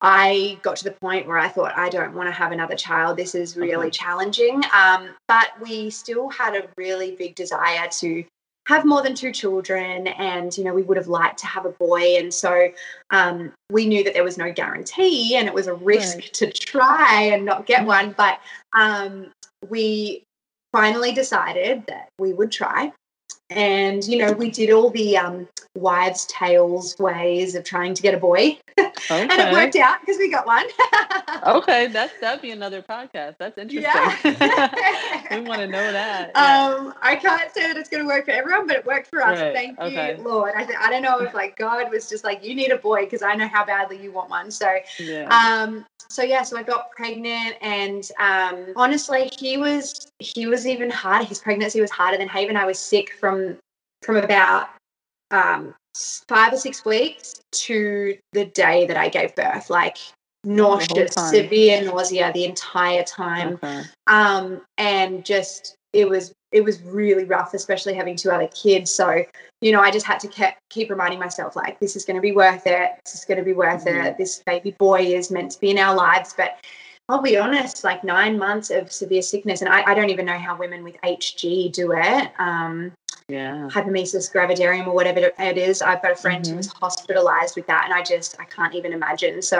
[0.00, 3.16] I got to the point where I thought, I don't want to have another child.
[3.16, 3.90] This is really okay.
[3.90, 4.62] challenging.
[4.72, 8.24] Um, but we still had a really big desire to
[8.68, 11.70] have more than two children and you know we would have liked to have a
[11.70, 12.68] boy and so
[13.08, 16.34] um, we knew that there was no guarantee and it was a risk right.
[16.34, 18.38] to try and not get one but
[18.78, 19.32] um,
[19.70, 20.22] we
[20.78, 22.92] finally decided that we would try.
[23.50, 28.14] And, you know, we did all the um, wives' tales ways of trying to get
[28.14, 28.58] a boy.
[29.10, 29.22] Okay.
[29.30, 30.66] and it worked out because we got one.
[31.46, 33.36] okay, that's that'd be another podcast.
[33.38, 33.82] That's interesting.
[33.82, 35.30] Yeah.
[35.30, 36.32] we want to know that.
[36.34, 36.76] Yeah.
[36.76, 39.22] Um, I can't say that it's going to work for everyone, but it worked for
[39.22, 39.40] us.
[39.40, 39.54] Right.
[39.54, 40.16] Thank okay.
[40.16, 40.52] you, Lord.
[40.56, 43.04] I, th- I don't know if like God was just like, you need a boy
[43.04, 44.50] because I know how badly you want one.
[44.50, 45.28] So, yeah.
[45.28, 50.90] um, so yeah, so I got pregnant, and um, honestly, he was he was even
[50.90, 51.24] harder.
[51.24, 52.56] His pregnancy was harder than Haven.
[52.56, 53.58] I was sick from
[54.02, 54.70] from about
[55.30, 55.74] um,
[56.28, 59.98] five or six weeks to the day that I gave birth, like
[60.44, 63.82] nauseous, severe nausea the entire time, okay.
[64.06, 68.90] um, and just it was it was really rough, especially having two other kids.
[68.90, 69.22] So,
[69.60, 72.22] you know, I just had to keep, keep reminding myself, like, this is going to
[72.22, 72.92] be worth it.
[73.04, 74.06] This is going to be worth mm-hmm.
[74.06, 74.18] it.
[74.18, 76.34] This baby boy is meant to be in our lives.
[76.34, 76.56] But
[77.10, 80.38] I'll be honest, like nine months of severe sickness, and I, I don't even know
[80.38, 82.30] how women with HG do it.
[82.38, 82.92] Um,
[83.28, 83.68] yeah.
[83.70, 85.82] Hyperemesis gravidarum or whatever it is.
[85.82, 86.52] I've got a friend mm-hmm.
[86.52, 89.42] who was hospitalized with that, and I just I can't even imagine.
[89.42, 89.58] So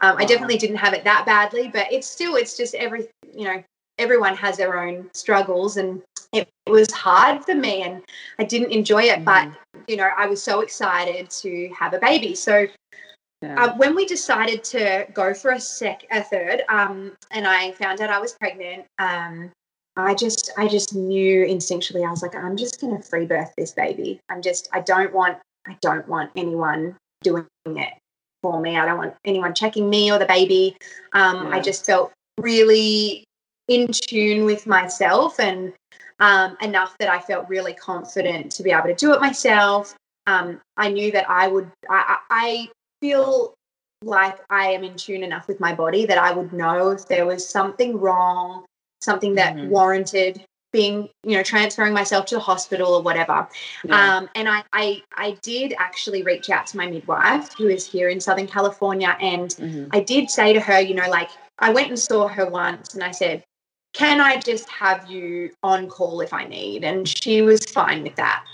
[0.00, 0.16] um, wow.
[0.18, 3.62] I definitely didn't have it that badly, but it's still it's just every you know
[3.98, 6.02] everyone has their own struggles and
[6.32, 8.02] it was hard for me and
[8.38, 9.80] I didn't enjoy it, but mm-hmm.
[9.88, 12.34] you know, I was so excited to have a baby.
[12.34, 12.66] So
[13.42, 13.64] yeah.
[13.64, 18.00] uh, when we decided to go for a sec, a third, um, and I found
[18.00, 19.50] out I was pregnant, um,
[19.96, 22.06] I just, I just knew instinctually.
[22.06, 24.20] I was like, I'm just going to free birth this baby.
[24.28, 27.94] I'm just, I don't want, I don't want anyone doing it
[28.42, 28.76] for me.
[28.76, 30.76] I don't want anyone checking me or the baby.
[31.12, 31.56] Um, yeah.
[31.56, 33.24] I just felt really
[33.68, 35.72] in tune with myself and
[36.20, 39.94] um, enough that I felt really confident to be able to do it myself.
[40.26, 42.68] Um, I knew that I would, I, I
[43.00, 43.54] feel
[44.02, 47.26] like I am in tune enough with my body that I would know if there
[47.26, 48.64] was something wrong,
[49.06, 49.70] something that mm-hmm.
[49.70, 53.48] warranted being, you know, transferring myself to the hospital or whatever.
[53.84, 54.16] Yeah.
[54.16, 58.10] Um, and I, I, I did actually reach out to my midwife who is here
[58.10, 59.16] in Southern California.
[59.18, 59.86] And mm-hmm.
[59.92, 63.02] I did say to her, you know, like I went and saw her once and
[63.02, 63.42] I said,
[63.94, 66.84] can I just have you on call if I need?
[66.84, 68.44] And she was fine with that.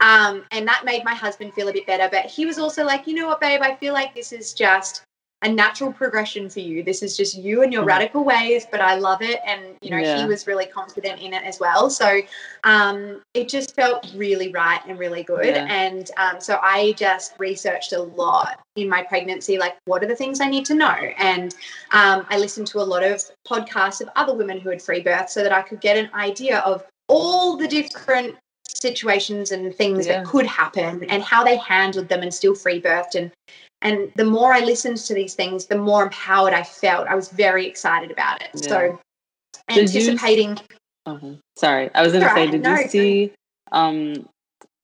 [0.00, 2.08] Um, and that made my husband feel a bit better.
[2.10, 5.02] But he was also like, you know what, babe, I feel like this is just
[5.42, 6.82] a natural progression for you.
[6.82, 7.86] This is just you and your mm.
[7.86, 9.40] radical ways, but I love it.
[9.46, 10.18] And, you know, yeah.
[10.18, 11.88] he was really confident in it as well.
[11.88, 12.20] So
[12.64, 15.46] um, it just felt really right and really good.
[15.46, 15.66] Yeah.
[15.68, 20.16] And um, so I just researched a lot in my pregnancy, like what are the
[20.16, 20.96] things I need to know?
[21.18, 21.54] And
[21.92, 25.30] um, I listened to a lot of podcasts of other women who had free birth
[25.30, 28.36] so that I could get an idea of all the different
[28.68, 30.18] situations and things yeah.
[30.18, 33.32] that could happen and how they handled them and still free birthed and
[33.82, 37.06] and the more I listened to these things, the more empowered I felt.
[37.08, 38.50] I was very excited about it.
[38.54, 38.68] Yeah.
[38.68, 38.98] So
[39.68, 40.50] did anticipating.
[40.50, 41.32] You, uh-huh.
[41.56, 43.32] Sorry, I was going to say, did no, you see
[43.72, 44.28] um,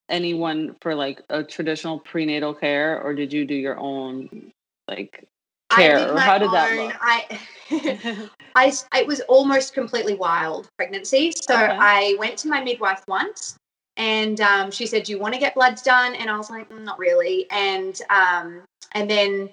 [0.08, 4.52] anyone for like a traditional prenatal care, or did you do your own
[4.88, 5.26] like
[5.70, 6.94] care, or how did own, that look?
[7.00, 11.32] I, I, it was almost completely wild pregnancy.
[11.32, 11.76] So okay.
[11.78, 13.58] I went to my midwife once
[13.96, 16.68] and um, she said, "Do you want to get bloods done?" And I was like,
[16.70, 18.62] mm, "Not really." And um,
[18.96, 19.50] and then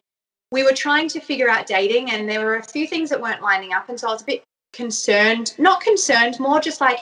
[0.51, 3.41] we were trying to figure out dating, and there were a few things that weren't
[3.41, 5.53] lining up, and so I was a bit concerned.
[5.57, 6.99] Not concerned, more just like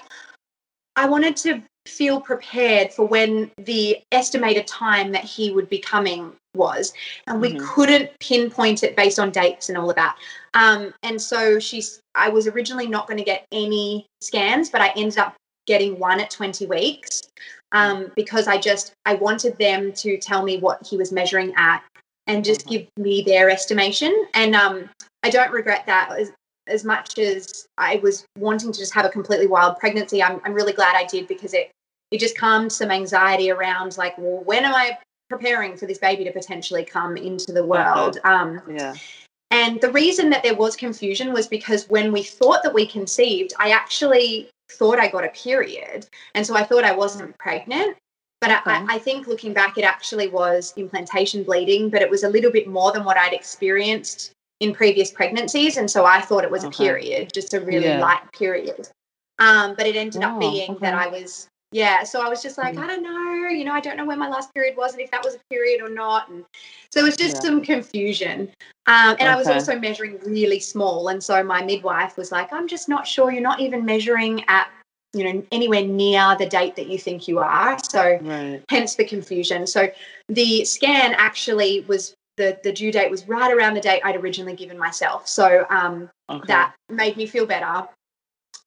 [0.96, 6.32] I wanted to feel prepared for when the estimated time that he would be coming
[6.54, 6.94] was
[7.26, 7.66] and we mm-hmm.
[7.66, 10.16] couldn't pinpoint it based on dates and all of that
[10.54, 14.92] um, and so she's i was originally not going to get any scans but i
[14.96, 15.34] ended up
[15.66, 17.24] getting one at 20 weeks
[17.72, 21.82] um, because i just i wanted them to tell me what he was measuring at
[22.32, 22.72] and just mm-hmm.
[22.72, 24.90] give me their estimation and um,
[25.24, 26.32] i don't regret that as,
[26.68, 30.54] as much as i was wanting to just have a completely wild pregnancy i'm, I'm
[30.54, 31.72] really glad i did because it
[32.12, 34.98] it just calmed some anxiety around like well when am i
[35.32, 38.20] preparing for this baby to potentially come into the world.
[38.24, 38.94] Um, yeah.
[39.50, 43.54] And the reason that there was confusion was because when we thought that we conceived,
[43.58, 46.08] I actually thought I got a period.
[46.36, 47.98] And so I thought I wasn't pregnant.
[48.42, 48.72] But okay.
[48.72, 52.52] I, I, think looking back, it actually was implantation bleeding, but it was a little
[52.52, 55.78] bit more than what I'd experienced in previous pregnancies.
[55.78, 56.84] And so I thought it was okay.
[56.84, 58.02] a period, just a really yeah.
[58.02, 58.90] light period.
[59.38, 60.80] Um, but it ended oh, up being okay.
[60.82, 62.84] that I was yeah so i was just like mm.
[62.84, 65.10] i don't know you know i don't know when my last period was and if
[65.10, 66.44] that was a period or not and
[66.92, 67.42] so it was just yeah.
[67.42, 68.42] some confusion
[68.88, 72.68] um, and i was also measuring really small and so my midwife was like i'm
[72.68, 74.70] just not sure you're not even measuring at
[75.14, 78.64] you know anywhere near the date that you think you are so right.
[78.70, 79.90] hence the confusion so
[80.30, 84.56] the scan actually was the the due date was right around the date i'd originally
[84.56, 86.46] given myself so um, okay.
[86.48, 87.88] that made me feel better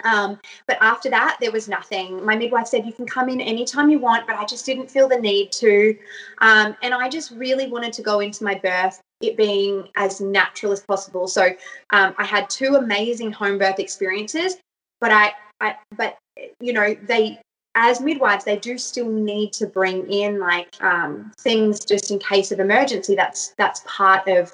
[0.02, 2.24] um, but after that, there was nothing.
[2.24, 5.08] My midwife said, You can come in anytime you want, but I just didn't feel
[5.08, 5.96] the need to.
[6.40, 10.72] Um, and I just really wanted to go into my birth, it being as natural
[10.72, 11.28] as possible.
[11.28, 11.50] So
[11.90, 14.56] um, I had two amazing home birth experiences,
[15.00, 16.18] but I, I, but
[16.60, 17.40] you know, they,
[17.74, 22.52] as midwives, they do still need to bring in like um, things just in case
[22.52, 23.14] of emergency.
[23.14, 24.52] That's that's part of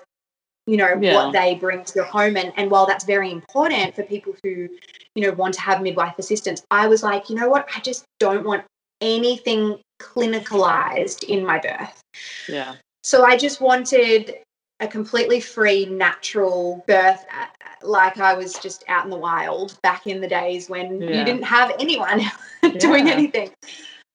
[0.66, 1.14] you know yeah.
[1.14, 4.69] what they bring to your home and and while that's very important for people who
[5.14, 8.05] you know want to have midwife assistance i was like you know what i just
[8.19, 8.62] don't want
[9.01, 12.01] anything clinicalized in my birth
[12.49, 14.37] yeah so i just wanted
[14.81, 17.47] a completely free natural birth uh,
[17.83, 21.19] like i was just out in the wild back in the days when yeah.
[21.19, 22.21] you didn't have anyone
[22.79, 23.12] doing yeah.
[23.12, 23.51] anything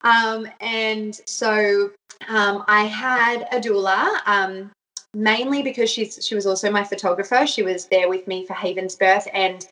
[0.01, 1.89] um, and so
[2.27, 4.19] um, I had a doula.
[4.27, 4.71] Um,
[5.15, 7.47] mainly because she's she was also my photographer.
[7.47, 9.65] She was there with me for Haven's birth, and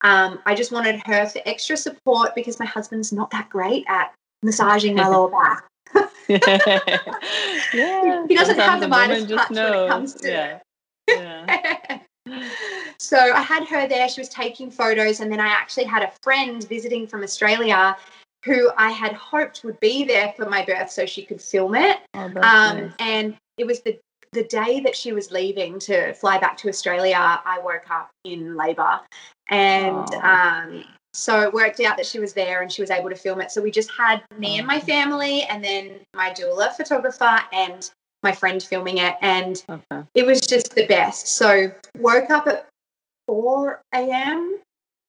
[0.00, 4.12] um, I just wanted her for extra support because my husband's not that great at
[4.42, 5.66] massaging my lower back.
[6.28, 8.26] yeah.
[8.26, 9.70] he doesn't have the Midas touch knows.
[9.70, 10.58] when it comes to yeah.
[11.08, 12.00] it.
[12.28, 12.38] Yeah.
[12.98, 14.08] so I had her there.
[14.08, 17.96] She was taking photos, and then I actually had a friend visiting from Australia
[18.44, 21.98] who I had hoped would be there for my birth so she could film it.
[22.14, 22.92] Oh, um, nice.
[23.00, 23.98] And it was the
[24.32, 28.56] the day that she was leaving to fly back to Australia, I woke up in
[28.56, 29.00] labour.
[29.48, 30.20] And oh.
[30.20, 30.84] um,
[31.16, 33.50] so it worked out that she was there and she was able to film it.
[33.50, 37.90] So we just had me and my family, and then my doula photographer and
[38.22, 39.14] my friend filming it.
[39.20, 40.02] And okay.
[40.14, 41.28] it was just the best.
[41.28, 42.66] So woke up at
[43.26, 44.58] 4 a.m.,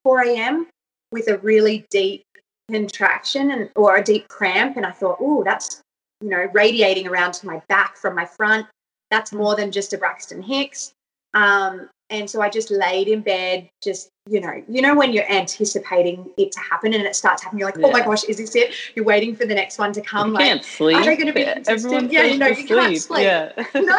[0.04, 0.68] 4 a.m.
[1.12, 2.24] with a really deep
[2.70, 4.78] contraction and or a deep cramp.
[4.78, 5.82] And I thought, oh, that's
[6.22, 8.66] you know, radiating around to my back from my front
[9.10, 10.94] that's more than just a Braxton Hicks.
[11.34, 15.30] Um, and so I just laid in bed, just you know, you know when you're
[15.32, 17.88] anticipating it to happen and it starts happening, you're like, yeah.
[17.88, 18.74] oh my gosh, is this it?
[18.96, 20.28] You're waiting for the next one to come.
[20.28, 20.98] You like, can't sleep.
[20.98, 22.12] Are they going to be consistent?
[22.12, 23.24] Yeah, you know, you can't sleep.
[23.24, 23.52] Yeah.
[23.76, 23.98] no,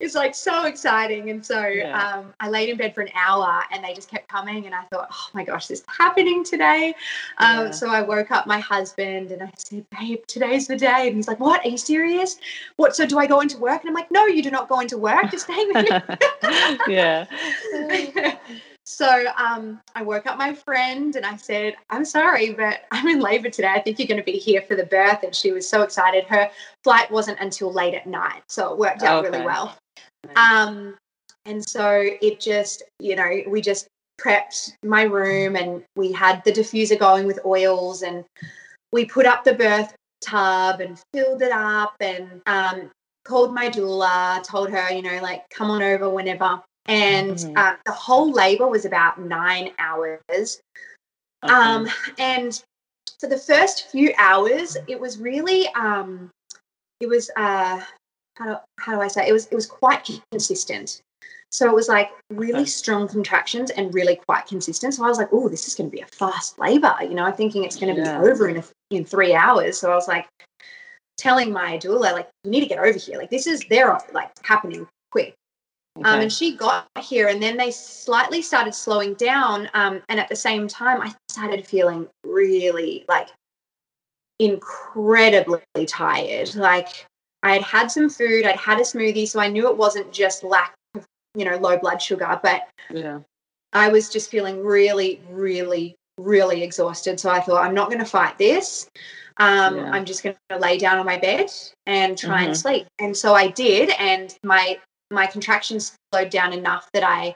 [0.00, 1.28] it's like so exciting.
[1.28, 2.16] And so yeah.
[2.16, 4.64] um, I laid in bed for an hour and they just kept coming.
[4.64, 6.94] And I thought, oh my gosh, this is happening today.
[7.36, 7.70] Um, yeah.
[7.70, 11.06] So I woke up my husband and I said, babe, today's the day.
[11.06, 11.64] And he's like, what?
[11.64, 12.38] Are you serious?
[12.76, 12.96] What?
[12.96, 13.82] So do I go into work?
[13.82, 15.30] And I'm like, no, you do not go into work.
[15.30, 16.16] Just stay with me.
[16.88, 17.26] yeah.
[19.00, 23.20] So um, I woke up my friend and I said, I'm sorry, but I'm in
[23.20, 23.72] labor today.
[23.74, 25.22] I think you're going to be here for the birth.
[25.22, 26.24] And she was so excited.
[26.24, 26.50] Her
[26.84, 28.42] flight wasn't until late at night.
[28.50, 29.30] So it worked out okay.
[29.30, 29.74] really well.
[30.36, 30.98] Um,
[31.46, 33.88] and so it just, you know, we just
[34.20, 38.22] prepped my room and we had the diffuser going with oils and
[38.92, 42.90] we put up the birth tub and filled it up and um,
[43.24, 46.60] called my doula, told her, you know, like, come on over whenever.
[46.90, 47.56] And mm-hmm.
[47.56, 50.60] uh, the whole labor was about nine hours.
[51.44, 51.54] Okay.
[51.54, 52.60] Um, and
[53.20, 56.30] for the first few hours, it was really, um,
[57.00, 57.80] it was, uh,
[58.36, 61.00] how do, how do I say it was it was quite consistent.
[61.52, 64.94] So it was like really strong contractions and really quite consistent.
[64.94, 66.94] So I was like, oh, this is going to be a fast labor.
[67.02, 68.20] You know, I'm thinking it's going to yeah.
[68.20, 69.78] be over in a, in three hours.
[69.78, 70.26] So I was like
[71.18, 73.18] telling my doula, like, you need to get over here.
[73.18, 75.34] Like this is they're like happening quick.
[75.96, 76.10] Um, okay.
[76.10, 79.68] Um, and she got here, and then they slightly started slowing down.
[79.74, 83.28] Um, and at the same time, I started feeling really like
[84.38, 86.54] incredibly tired.
[86.54, 87.06] Like
[87.42, 90.44] I had had some food, I'd had a smoothie, so I knew it wasn't just
[90.44, 93.20] lack of, you know, low blood sugar, but yeah.
[93.72, 97.20] I was just feeling really, really, really exhausted.
[97.20, 98.88] So I thought, I'm not going to fight this.
[99.36, 99.90] Um, yeah.
[99.90, 101.50] I'm just going to lay down on my bed
[101.86, 102.48] and try mm-hmm.
[102.48, 102.86] and sleep.
[102.98, 104.78] And so I did, and my
[105.10, 107.34] my contractions slowed down enough that I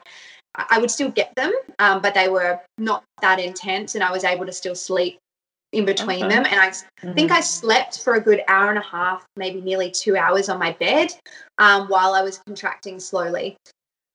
[0.55, 4.23] I would still get them, um, but they were not that intense, and I was
[4.23, 5.19] able to still sleep
[5.73, 6.35] in between okay.
[6.35, 6.45] them.
[6.45, 7.13] And I mm-hmm.
[7.13, 10.57] think I slept for a good hour and a half, maybe nearly two hours on
[10.57, 11.11] my bed
[11.57, 13.57] um, while I was contracting slowly.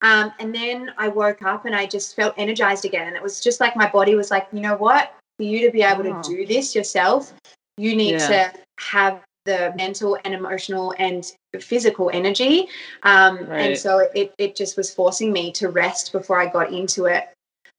[0.01, 3.07] Um, and then I woke up and I just felt energized again.
[3.07, 5.13] And it was just like my body was like, you know what?
[5.37, 6.21] For you to be able oh.
[6.21, 7.33] to do this yourself,
[7.77, 8.27] you need yeah.
[8.27, 12.67] to have the mental and emotional and physical energy.
[13.03, 13.61] Um, right.
[13.61, 17.29] And so it, it just was forcing me to rest before I got into it.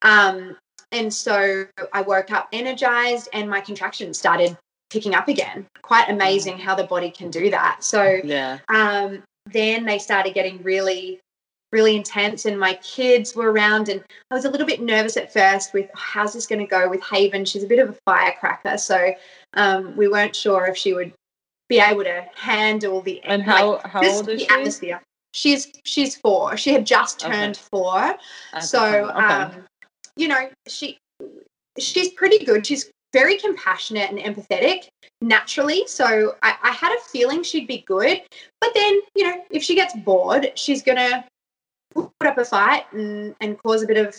[0.01, 0.57] Um,
[0.91, 4.57] and so I woke up energized and my contractions started
[4.89, 5.65] picking up again.
[5.81, 7.83] Quite amazing how the body can do that.
[7.83, 8.59] So yeah.
[8.69, 11.19] um, then they started getting really,
[11.71, 13.89] really intense, and my kids were around.
[13.89, 16.87] And I was a little bit nervous at first with how's this going to go
[16.87, 17.43] with Haven.
[17.43, 18.77] She's a bit of a firecracker.
[18.77, 19.13] So
[19.55, 21.11] um, we weren't sure if she would
[21.69, 24.49] be able to handle the and how like, how old is the she?
[24.49, 25.01] atmosphere.
[25.33, 26.57] She's she's four.
[26.57, 27.67] She had just turned okay.
[27.71, 28.15] four.
[28.61, 29.19] so okay.
[29.19, 29.65] um,
[30.15, 30.97] you know, she
[31.79, 32.65] she's pretty good.
[32.65, 34.87] She's very compassionate and empathetic
[35.21, 35.85] naturally.
[35.87, 38.21] So I, I had a feeling she'd be good.
[38.59, 41.25] But then, you know, if she gets bored, she's gonna
[41.93, 44.15] put up a fight and, and cause a bit of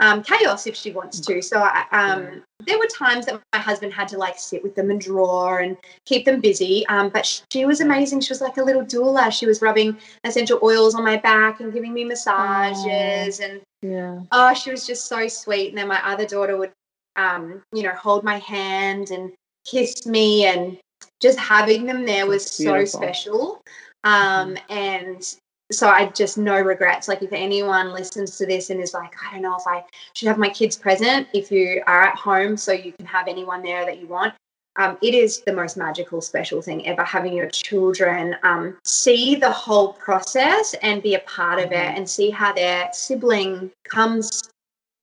[0.00, 1.42] um, chaos if she wants to.
[1.42, 4.90] So I, um, there were times that my husband had to like sit with them
[4.90, 6.86] and draw and keep them busy.
[6.88, 8.20] Um, but she was amazing.
[8.22, 9.30] She was like a little doula.
[9.30, 13.40] She was rubbing essential oils on my back and giving me massages.
[13.40, 15.68] And yeah, oh, she was just so sweet.
[15.68, 16.72] And then my other daughter would,
[17.16, 19.32] um, you know, hold my hand and
[19.66, 20.78] kiss me, and
[21.20, 23.60] just having them there was so special.
[24.04, 24.72] Um, mm-hmm.
[24.72, 25.36] and
[25.70, 27.08] so I just no regrets.
[27.08, 30.28] Like if anyone listens to this and is like, I don't know if I should
[30.28, 33.84] have my kids present, if you are at home, so you can have anyone there
[33.84, 34.34] that you want.
[34.76, 39.50] Um, it is the most magical, special thing ever having your children um, see the
[39.50, 41.96] whole process and be a part of it mm-hmm.
[41.96, 44.48] and see how their sibling comes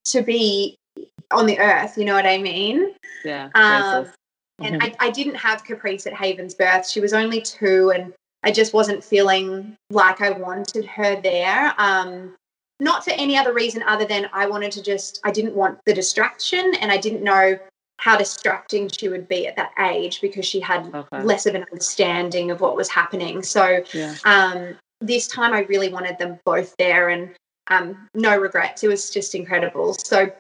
[0.06, 0.76] to be
[1.32, 1.98] on the earth.
[1.98, 2.94] You know what I mean?
[3.26, 3.50] Yeah.
[3.56, 4.66] Um, mm-hmm.
[4.66, 6.88] And I, I didn't have Caprice at Haven's birth.
[6.90, 11.74] She was only two, and I just wasn't feeling like I wanted her there.
[11.78, 12.36] Um,
[12.80, 15.94] not for any other reason other than I wanted to just, I didn't want the
[15.94, 17.58] distraction and I didn't know
[18.00, 21.24] how distracting she would be at that age because she had okay.
[21.24, 23.42] less of an understanding of what was happening.
[23.42, 24.16] So yeah.
[24.26, 27.32] um, this time I really wanted them both there and
[27.70, 28.84] um, no regrets.
[28.84, 29.96] It was just incredible.
[29.96, 30.32] So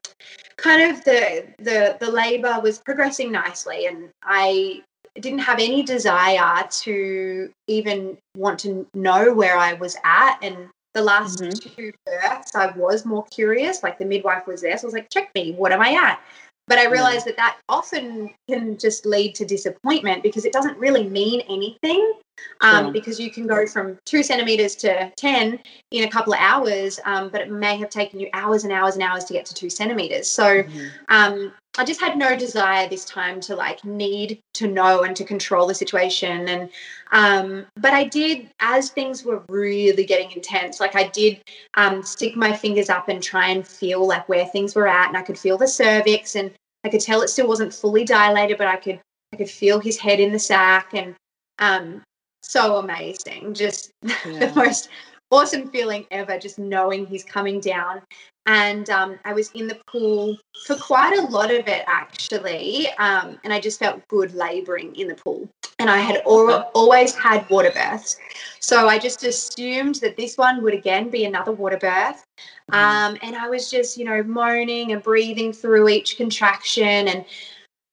[0.57, 4.83] kind of the the the labor was progressing nicely and I
[5.21, 10.39] didn't have any desire to even want to know where I was at.
[10.41, 11.75] And the last mm-hmm.
[11.75, 13.83] two births, I was more curious.
[13.83, 16.19] Like the midwife was there, so I was like, "Check me, what am I at?"
[16.67, 17.31] But I realized yeah.
[17.31, 22.13] that that often can just lead to disappointment because it doesn't really mean anything.
[22.61, 22.93] Um, sure.
[22.93, 25.59] Because you can go from two centimeters to 10
[25.91, 28.93] in a couple of hours, um, but it may have taken you hours and hours
[28.93, 30.29] and hours to get to two centimeters.
[30.29, 30.87] So mm-hmm.
[31.09, 35.23] um, I just had no desire this time to like need to know and to
[35.23, 36.47] control the situation.
[36.47, 36.69] And,
[37.11, 41.41] um, but I did, as things were really getting intense, like I did
[41.75, 45.07] um, stick my fingers up and try and feel like where things were at.
[45.07, 46.51] And I could feel the cervix and
[46.83, 48.99] I could tell it still wasn't fully dilated, but I could,
[49.33, 51.15] I could feel his head in the sac and,
[51.59, 52.01] um,
[52.41, 53.53] so amazing.
[53.53, 54.45] Just yeah.
[54.45, 54.89] the most
[55.31, 58.01] awesome feeling ever just knowing he's coming down
[58.47, 63.37] and um, I was in the pool for quite a lot of it actually, um,
[63.43, 65.49] and I just felt good labouring in the pool.
[65.79, 68.17] And I had al- always had water births,
[68.61, 72.23] so I just assumed that this one would again be another water birth.
[72.71, 72.75] Mm-hmm.
[72.75, 77.25] Um, and I was just, you know, moaning and breathing through each contraction, and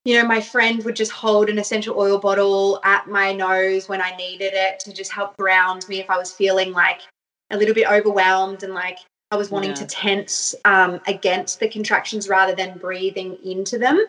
[0.05, 4.01] you know, my friend would just hold an essential oil bottle at my nose when
[4.01, 7.01] I needed it to just help ground me if I was feeling like
[7.51, 8.99] a little bit overwhelmed and like
[9.31, 9.77] I was wanting yeah.
[9.77, 14.05] to tense um, against the contractions rather than breathing into them.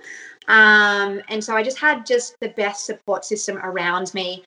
[0.47, 4.43] Um, and so I just had just the best support system around me.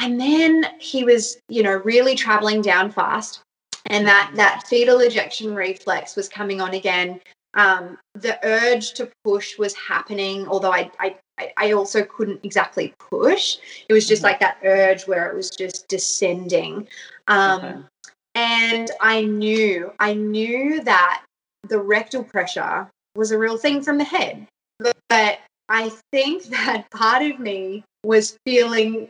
[0.00, 3.42] And then he was, you know, really traveling down fast.
[3.86, 7.20] And that, that fetal ejection reflex was coming on again.
[7.54, 11.16] Um, the urge to push was happening, although I, I,
[11.56, 13.56] I also couldn't exactly push.
[13.88, 14.30] It was just mm-hmm.
[14.30, 16.88] like that urge where it was just descending.
[17.28, 17.78] Um, okay.
[18.38, 21.24] And I knew, I knew that
[21.68, 24.46] the rectal pressure was a real thing from the head.
[24.78, 29.08] But I think that part of me was feeling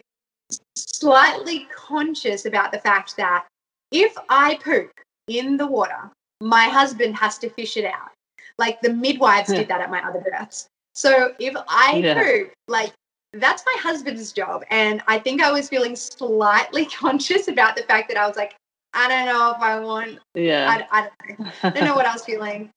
[0.74, 3.46] slightly conscious about the fact that
[3.92, 4.90] if I poop
[5.26, 6.10] in the water,
[6.40, 8.10] my husband has to fish it out.
[8.56, 9.56] Like the midwives hmm.
[9.56, 10.68] did that at my other births.
[10.94, 12.14] So if I yeah.
[12.14, 12.94] poop, like
[13.34, 14.64] that's my husband's job.
[14.70, 18.54] And I think I was feeling slightly conscious about the fact that I was like,
[18.98, 20.18] I don't know if I want.
[20.34, 20.84] Yeah.
[20.90, 21.52] I, I, don't, know.
[21.62, 22.70] I don't know what I was feeling.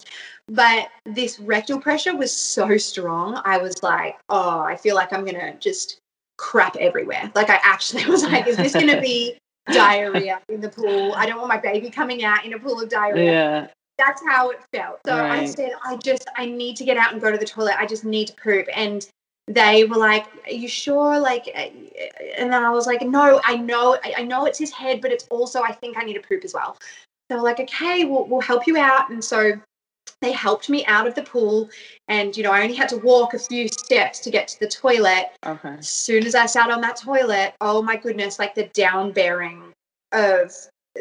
[0.47, 3.41] But this rectal pressure was so strong.
[3.43, 5.99] I was like, oh, I feel like I'm going to just
[6.38, 7.32] crap everywhere.
[7.34, 9.38] Like, I actually was like, is this going to be
[9.72, 11.13] diarrhea in the pool?
[11.15, 13.32] I don't want my baby coming out in a pool of diarrhea.
[13.32, 13.67] Yeah.
[13.97, 14.99] That's how it felt.
[15.05, 15.41] So right.
[15.41, 17.76] I said, I just, I need to get out and go to the toilet.
[17.78, 18.67] I just need to poop.
[18.76, 19.07] And
[19.53, 21.69] they were like, "Are you sure?" Like, uh,
[22.37, 25.27] and then I was like, "No, I know, I, know it's his head, but it's
[25.29, 26.77] also I think I need to poop as well."
[27.29, 29.53] They were like, "Okay, we'll we'll help you out," and so
[30.21, 31.69] they helped me out of the pool,
[32.07, 34.67] and you know I only had to walk a few steps to get to the
[34.67, 35.31] toilet.
[35.45, 35.75] Okay.
[35.79, 39.73] As soon as I sat on that toilet, oh my goodness, like the down bearing
[40.11, 40.53] of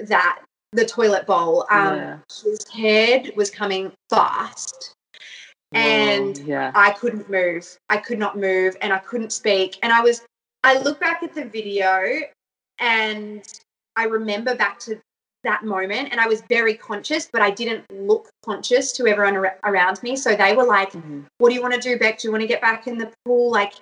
[0.05, 0.41] that
[0.73, 1.67] the toilet bowl.
[1.71, 2.19] Um, yeah.
[2.45, 4.95] his head was coming fast
[5.73, 6.73] and yeah.
[6.75, 7.79] I couldn't move.
[7.89, 9.79] I could not move and I couldn't speak.
[9.83, 10.23] And I was,
[10.65, 12.21] I look back at the video
[12.79, 13.43] and
[13.97, 15.01] I remember back to
[15.45, 19.59] that moment and I was very conscious, but I didn't look conscious to everyone ar-
[19.65, 20.17] around me.
[20.17, 21.23] So they were like, mm-hmm.
[21.39, 22.19] What do you want to do, Beck?
[22.19, 23.51] Do you want to get back in the pool?
[23.51, 23.75] Like,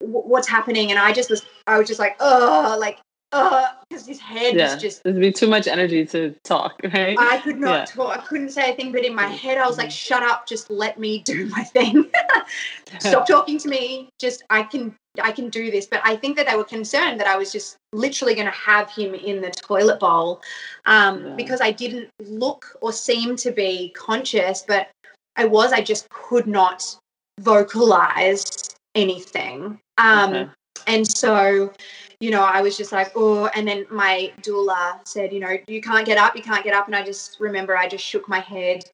[0.00, 0.90] w- what's happening?
[0.90, 2.98] And I just was, I was just like, Oh, like,
[3.30, 4.74] because his head yeah.
[4.74, 5.02] was just.
[5.02, 7.16] There'd be too much energy to talk, right?
[7.18, 7.84] I could not yeah.
[7.84, 8.18] talk.
[8.18, 10.46] I couldn't say a thing, but in my head, I was like, "Shut up!
[10.46, 12.10] Just let me do my thing.
[12.98, 14.08] Stop talking to me.
[14.18, 17.26] Just I can I can do this." But I think that they were concerned that
[17.26, 20.40] I was just literally going to have him in the toilet bowl
[20.86, 21.34] um, yeah.
[21.34, 24.88] because I didn't look or seem to be conscious, but
[25.36, 25.72] I was.
[25.72, 26.96] I just could not
[27.40, 29.78] vocalize anything.
[29.98, 30.50] Um, okay.
[30.86, 31.72] And so
[32.20, 35.80] you know, I was just like, oh, and then my doula said, you know, you
[35.80, 36.86] can't get up, you can't get up.
[36.86, 38.84] And I just remember I just shook my head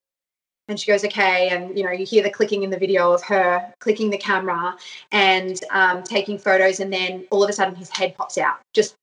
[0.69, 1.49] and she goes, okay.
[1.51, 4.77] And, you know, you hear the clicking in the video of her clicking the camera
[5.13, 6.81] and um, taking photos.
[6.81, 8.95] And then all of a sudden his head pops out, just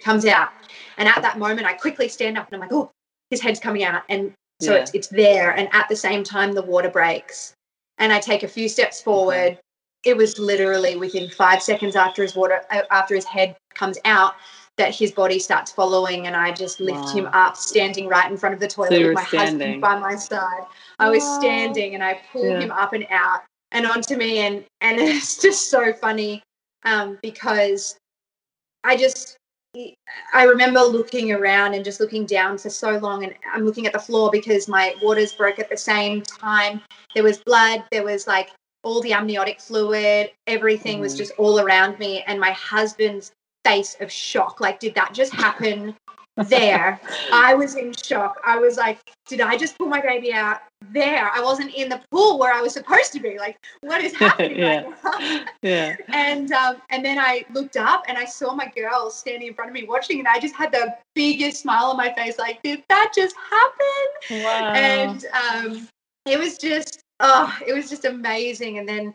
[0.00, 0.50] comes out.
[0.96, 2.90] And at that moment, I quickly stand up and I'm like, oh,
[3.30, 4.02] his head's coming out.
[4.08, 4.80] And so yeah.
[4.80, 5.52] it's, it's there.
[5.52, 7.52] And at the same time, the water breaks.
[7.98, 9.52] And I take a few steps forward.
[9.52, 9.60] Okay
[10.04, 14.34] it was literally within five seconds after his water uh, after his head comes out
[14.76, 17.12] that his body starts following and I just lift wow.
[17.12, 19.60] him up standing right in front of the toilet so with my standing.
[19.60, 20.66] husband by my side.
[21.00, 22.60] I was standing and I pulled yeah.
[22.60, 23.40] him up and out
[23.72, 26.42] and onto me and and it's just so funny
[26.84, 27.98] um, because
[28.84, 29.36] I just
[30.32, 33.92] I remember looking around and just looking down for so long and I'm looking at
[33.92, 36.80] the floor because my waters broke at the same time.
[37.14, 38.50] There was blood, there was like
[38.82, 41.02] all the amniotic fluid, everything mm.
[41.02, 42.22] was just all around me.
[42.26, 43.32] And my husband's
[43.64, 45.94] face of shock like, did that just happen
[46.36, 47.00] there?
[47.32, 48.40] I was in shock.
[48.44, 50.60] I was like, did I just pull my baby out
[50.90, 51.30] there?
[51.34, 53.38] I wasn't in the pool where I was supposed to be.
[53.38, 54.90] Like, what is happening yeah.
[55.04, 55.96] right yeah.
[56.08, 59.70] And um, and then I looked up and I saw my girl standing in front
[59.70, 62.38] of me watching, and I just had the biggest smile on my face.
[62.38, 64.44] Like, did that just happen?
[64.44, 64.72] Wow.
[64.72, 65.88] And um,
[66.26, 68.78] it was just oh, it was just amazing.
[68.78, 69.14] And then,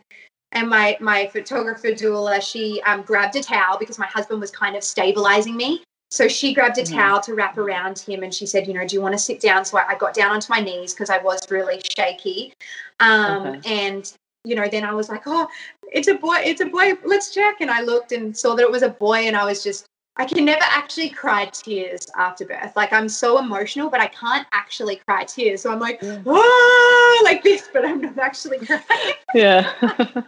[0.52, 4.76] and my my photographer doula, she um, grabbed a towel because my husband was kind
[4.76, 5.82] of stabilizing me.
[6.10, 6.94] So she grabbed a mm-hmm.
[6.94, 9.40] towel to wrap around him, and she said, "You know, do you want to sit
[9.40, 12.52] down?" So I, I got down onto my knees because I was really shaky.
[13.00, 13.86] Um, okay.
[13.86, 14.12] And
[14.44, 15.48] you know, then I was like, "Oh,
[15.92, 16.36] it's a boy!
[16.44, 16.92] It's a boy!
[17.04, 19.64] Let's check." And I looked and saw that it was a boy, and I was
[19.64, 19.86] just
[20.16, 22.76] I can never actually cry tears after birth.
[22.76, 25.62] Like I'm so emotional, but I can't actually cry tears.
[25.62, 26.22] So I'm like, yeah.
[26.24, 29.14] oh, like this, but I'm not actually crying.
[29.34, 29.72] Yeah.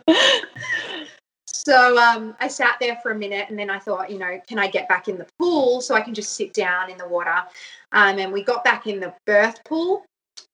[1.47, 4.59] so um, I sat there for a minute, and then I thought, you know, can
[4.59, 7.43] I get back in the pool so I can just sit down in the water?
[7.93, 10.05] Um, and we got back in the birth pool,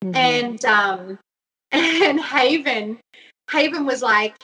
[0.04, 0.14] mm-hmm.
[0.14, 1.18] and um,
[1.72, 2.98] and Haven,
[3.50, 4.34] Haven was like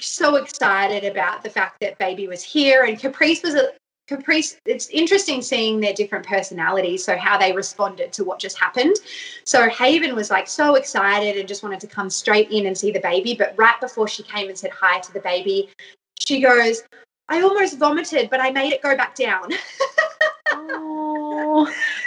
[0.00, 3.68] so excited about the fact that baby was here and caprice was a,
[4.16, 8.96] Caprice, it's interesting seeing their different personalities, so how they responded to what just happened.
[9.44, 12.90] So Haven was like so excited and just wanted to come straight in and see
[12.90, 13.34] the baby.
[13.34, 15.70] But right before she came and said hi to the baby,
[16.18, 16.82] she goes,
[17.28, 19.50] I almost vomited, but I made it go back down.
[20.52, 21.31] oh.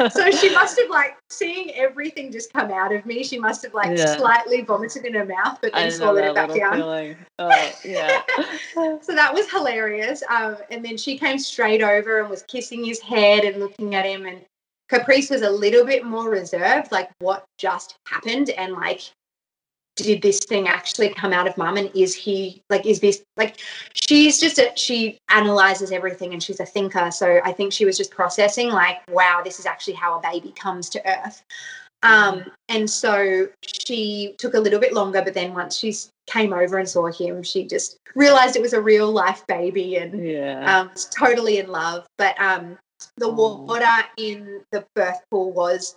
[0.09, 3.23] So she must have like seeing everything just come out of me.
[3.23, 4.15] She must have like yeah.
[4.17, 7.15] slightly vomited in her mouth, but then swallowed it back down.
[7.37, 8.21] Oh, yeah.
[9.01, 10.23] so that was hilarious.
[10.29, 14.05] Um, and then she came straight over and was kissing his head and looking at
[14.05, 14.25] him.
[14.25, 14.45] And
[14.89, 19.01] Caprice was a little bit more reserved, like what just happened, and like
[19.95, 23.57] did this thing actually come out of mum and is he like is this like
[23.93, 27.97] she's just a, she analyzes everything and she's a thinker so i think she was
[27.97, 31.43] just processing like wow this is actually how a baby comes to earth
[32.03, 35.95] um, and so she took a little bit longer but then once she
[36.27, 40.23] came over and saw him she just realized it was a real life baby and
[40.23, 40.79] yeah.
[40.79, 42.77] um, totally in love but um,
[43.17, 43.85] the water
[44.17, 45.95] in the birth pool was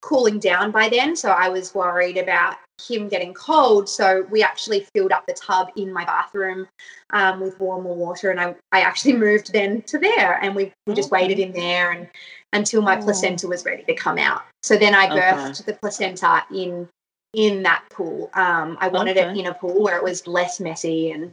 [0.00, 1.16] cooling down by then.
[1.16, 3.88] So I was worried about him getting cold.
[3.88, 6.68] So we actually filled up the tub in my bathroom
[7.10, 8.30] um, with warmer water.
[8.30, 11.22] And I, I actually moved then to there and we, we just okay.
[11.22, 12.08] waited in there and
[12.52, 13.02] until my oh.
[13.02, 14.42] placenta was ready to come out.
[14.62, 15.72] So then I birthed okay.
[15.72, 16.88] the placenta in
[17.34, 18.30] in that pool.
[18.32, 19.30] Um, I wanted okay.
[19.30, 21.32] it in a pool where it was less messy and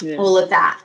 [0.00, 0.16] yeah.
[0.16, 0.80] all of that.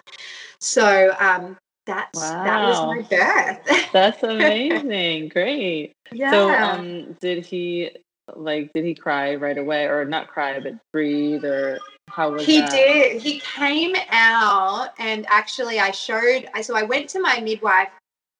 [0.59, 2.43] So um, that's wow.
[2.43, 3.89] that was my birth.
[3.93, 5.29] that's amazing.
[5.29, 5.93] Great.
[6.11, 6.31] Yeah.
[6.31, 7.91] So um did he
[8.35, 12.59] like did he cry right away or not cry but breathe or how was he
[12.59, 12.71] that?
[12.71, 17.89] did he came out and actually i showed so i went to my midwife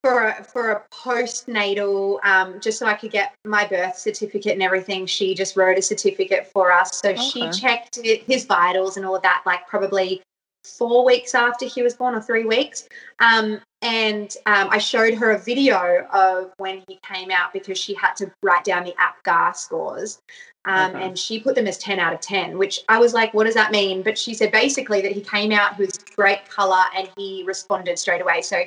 [0.04, 4.64] for a, for a postnatal um, just so i could get my birth certificate and
[4.64, 7.22] everything she just wrote a certificate for us so okay.
[7.22, 10.22] she checked his vitals and all of that like probably
[10.68, 12.88] four weeks after he was born or three weeks.
[13.20, 17.94] Um, and um, I showed her a video of when he came out because she
[17.94, 20.20] had to write down the APGAR scores.
[20.66, 21.06] Um, okay.
[21.06, 23.54] And she put them as 10 out of 10, which I was like, what does
[23.54, 24.02] that mean?
[24.02, 28.22] But she said basically that he came out, was great color, and he responded straight
[28.22, 28.42] away.
[28.42, 28.64] So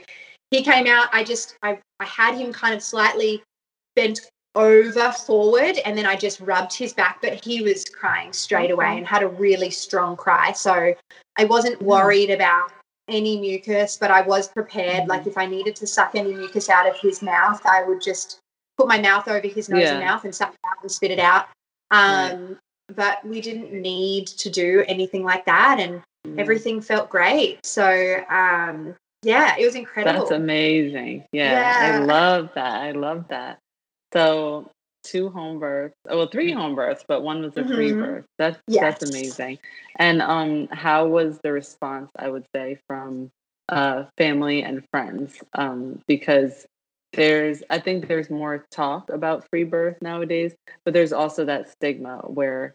[0.50, 3.42] he came out, I just, I, I had him kind of slightly
[3.96, 4.20] bent
[4.54, 8.96] over forward and then I just rubbed his back, but he was crying straight away
[8.96, 10.52] and had a really strong cry.
[10.52, 10.94] So
[11.38, 11.82] I wasn't mm.
[11.82, 12.72] worried about
[13.08, 15.08] any mucus, but I was prepared.
[15.08, 18.40] Like if I needed to suck any mucus out of his mouth, I would just
[18.76, 19.94] put my mouth over his nose yeah.
[19.94, 21.46] and mouth and suck it out and spit it out.
[21.90, 22.00] Um,
[22.48, 22.56] right.
[22.94, 26.38] But we didn't need to do anything like that, and mm.
[26.38, 27.64] everything felt great.
[27.64, 30.20] So um, yeah, it was incredible.
[30.20, 31.24] That's amazing.
[31.32, 32.82] Yeah, yeah, I love that.
[32.82, 33.58] I love that.
[34.12, 34.70] So
[35.02, 37.74] two home births, oh, well, three home births, but one was a mm-hmm.
[37.74, 38.24] free birth.
[38.38, 38.98] That's yes.
[38.98, 39.58] that's amazing.
[39.96, 42.10] And um, how was the response?
[42.16, 43.30] I would say from
[43.68, 46.66] uh, family and friends, um, because
[47.12, 50.54] there's I think there's more talk about free birth nowadays,
[50.84, 52.74] but there's also that stigma where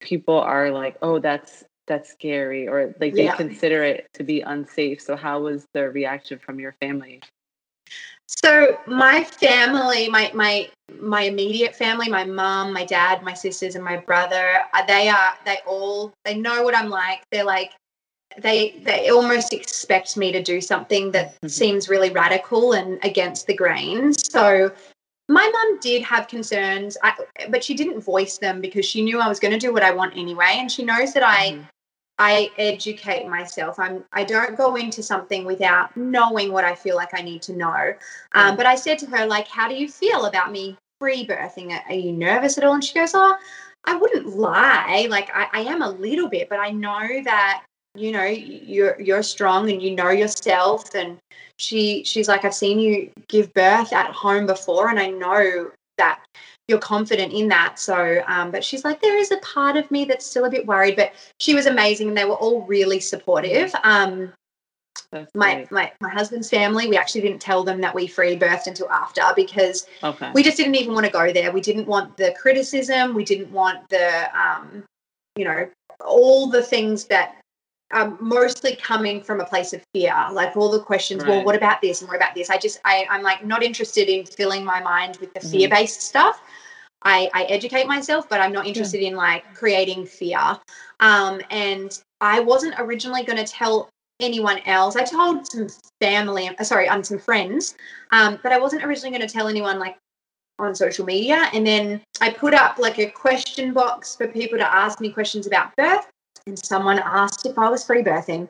[0.00, 3.36] people are like, oh, that's that's scary, or like they yeah.
[3.36, 5.00] consider it to be unsafe.
[5.00, 7.20] So how was the reaction from your family?
[8.26, 10.70] So my family, my my
[11.00, 15.32] my immediate family, my mom, my dad, my sisters, and my brother, uh, they are
[15.44, 17.22] they all they know what I'm like.
[17.32, 17.72] They're like
[18.38, 21.48] they they almost expect me to do something that mm-hmm.
[21.48, 24.12] seems really radical and against the grain.
[24.12, 24.70] So
[25.28, 27.14] my mum did have concerns, I,
[27.50, 29.92] but she didn't voice them because she knew I was going to do what I
[29.92, 31.60] want anyway, and she knows that mm-hmm.
[31.60, 31.66] I
[32.58, 33.78] educate myself.
[33.78, 37.56] I'm I don't go into something without knowing what I feel like I need to
[37.56, 37.94] know.
[38.34, 41.78] Um, but I said to her, like, how do you feel about me free birthing?
[41.88, 42.74] Are you nervous at all?
[42.74, 43.36] And she goes, Oh,
[43.84, 45.06] I wouldn't lie.
[45.08, 47.64] Like I, I am a little bit, but I know that
[47.94, 50.94] you know you're you're strong and you know yourself.
[50.94, 51.18] And
[51.56, 55.70] she she's like, I've seen you give birth at home before, and I know
[56.00, 56.20] that
[56.68, 57.78] you're confident in that.
[57.78, 60.66] So, um, but she's like, there is a part of me that's still a bit
[60.66, 63.74] worried, but she was amazing and they were all really supportive.
[63.82, 64.32] Um,
[65.34, 68.88] my, my my husband's family, we actually didn't tell them that we free birthed until
[68.90, 70.30] after because okay.
[70.34, 71.50] we just didn't even want to go there.
[71.52, 73.14] We didn't want the criticism.
[73.14, 74.84] We didn't want the, um,
[75.36, 75.68] you know,
[76.04, 77.39] all the things that
[77.92, 81.28] um, mostly coming from a place of fear like all the questions right.
[81.28, 84.08] well what about this and what about this i just I, i'm like not interested
[84.08, 85.50] in filling my mind with the mm-hmm.
[85.50, 86.40] fear-based stuff
[87.02, 89.08] I, I educate myself, but I'm not interested yeah.
[89.08, 90.58] in like creating fear.
[91.00, 93.88] Um, and I wasn't originally going to tell
[94.20, 94.96] anyone else.
[94.96, 95.68] I told some
[96.00, 97.74] family, uh, sorry, um, some friends,
[98.12, 99.96] um, but I wasn't originally going to tell anyone like
[100.58, 101.48] on social media.
[101.54, 105.46] And then I put up like a question box for people to ask me questions
[105.46, 106.06] about birth.
[106.46, 108.48] And someone asked if I was free birthing.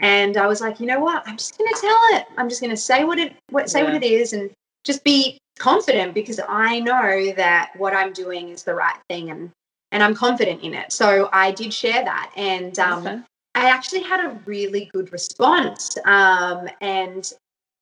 [0.00, 1.26] And I was like, you know what?
[1.26, 2.26] I'm just going to tell it.
[2.36, 3.84] I'm just going to say what it, what, say yeah.
[3.86, 4.50] what it is, and
[4.84, 9.50] just be confident because I know that what I'm doing is the right thing and
[9.90, 10.92] and I'm confident in it.
[10.92, 13.20] So I did share that, and um, okay.
[13.54, 15.96] I actually had a really good response.
[16.04, 17.32] Um, and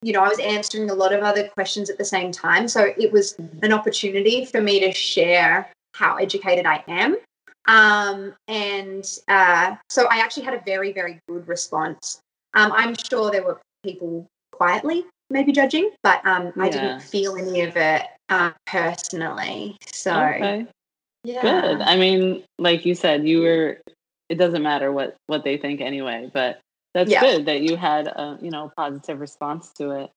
[0.03, 2.93] you know, I was answering a lot of other questions at the same time, so
[2.97, 3.65] it was mm-hmm.
[3.65, 7.17] an opportunity for me to share how educated I am.
[7.67, 12.21] Um, and uh, so I actually had a very, very good response.
[12.55, 17.62] Um, I'm sure there were people quietly maybe judging, but um, I didn't feel any
[17.62, 19.77] of it uh, personally.
[19.93, 20.12] So.
[20.12, 20.67] Okay.
[21.25, 21.43] Yeah.
[21.43, 21.81] Good.
[21.81, 23.81] I mean, like you said, you were.
[24.29, 26.61] It doesn't matter what what they think anyway, but
[26.95, 27.21] that's yeah.
[27.21, 30.11] good that you had a you know positive response to it.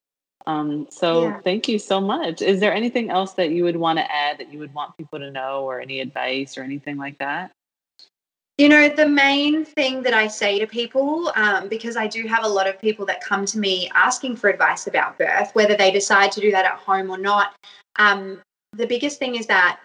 [0.48, 1.40] Um, so yeah.
[1.42, 2.42] thank you so much.
[2.42, 5.20] Is there anything else that you would want to add that you would want people
[5.20, 7.52] to know, or any advice or anything like that?
[8.58, 12.44] You know, the main thing that I say to people, um, because I do have
[12.44, 15.92] a lot of people that come to me asking for advice about birth, whether they
[15.92, 17.56] decide to do that at home or not.
[17.98, 18.42] Um,
[18.74, 19.80] the biggest thing is that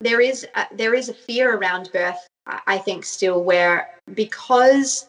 [0.00, 2.24] there is a, there is a fear around birth.
[2.46, 5.06] I think still where because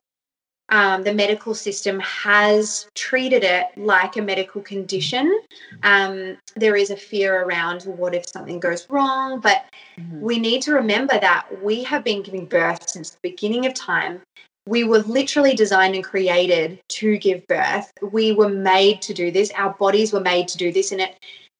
[0.71, 5.41] um, the medical system has treated it like a medical condition.
[5.83, 9.65] Um, there is a fear around what if something goes wrong, but
[9.99, 10.21] mm-hmm.
[10.21, 14.21] we need to remember that we have been giving birth since the beginning of time.
[14.65, 17.91] We were literally designed and created to give birth.
[18.11, 19.51] We were made to do this.
[19.51, 21.17] Our bodies were made to do this, and it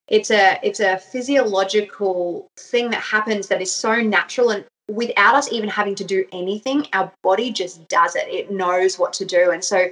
[0.08, 5.52] it's a it's a physiological thing that happens that is so natural and without us
[5.52, 8.28] even having to do anything, our body just does it.
[8.28, 9.52] It knows what to do.
[9.52, 9.90] And so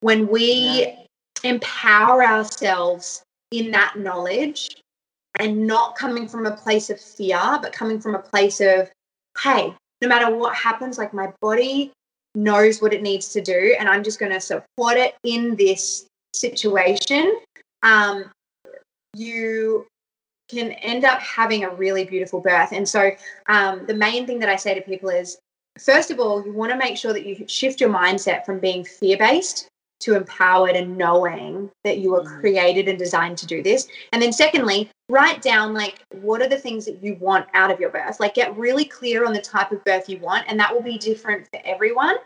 [0.00, 1.50] when we yeah.
[1.50, 4.76] empower ourselves in that knowledge
[5.38, 8.90] and not coming from a place of fear, but coming from a place of,
[9.42, 11.90] hey, no matter what happens, like my body
[12.34, 16.06] knows what it needs to do, and I'm just going to support it in this
[16.34, 17.40] situation.
[17.82, 18.30] Um,
[19.14, 19.86] you
[20.54, 22.72] can end up having a really beautiful birth.
[22.72, 23.10] And so,
[23.46, 25.38] um, the main thing that I say to people is
[25.78, 28.84] first of all, you want to make sure that you shift your mindset from being
[28.84, 29.68] fear based
[30.00, 32.40] to empowered and knowing that you were mm.
[32.40, 33.88] created and designed to do this.
[34.12, 37.80] And then, secondly, write down like what are the things that you want out of
[37.80, 38.20] your birth.
[38.20, 40.98] Like, get really clear on the type of birth you want, and that will be
[40.98, 42.16] different for everyone.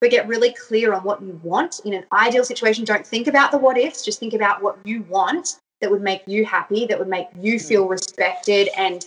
[0.00, 2.84] But get really clear on what you want in an ideal situation.
[2.84, 6.22] Don't think about the what ifs, just think about what you want that would make
[6.26, 7.68] you happy, that would make you mm.
[7.68, 9.04] feel respected and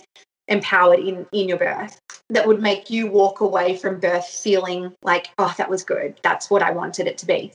[0.48, 1.98] empowered in in your birth
[2.30, 6.14] that would make you walk away from birth feeling like oh that was good.
[6.22, 7.52] That's what i wanted it to be.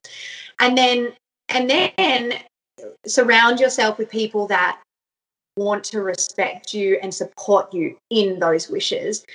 [0.60, 1.14] And then
[1.48, 2.34] and then
[3.06, 4.82] surround yourself with people that
[5.58, 9.26] want to respect you and support you in those wishes.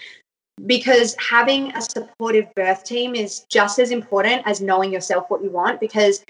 [0.64, 5.51] Because having a supportive birth team is just as important as knowing yourself what you
[5.51, 6.24] want because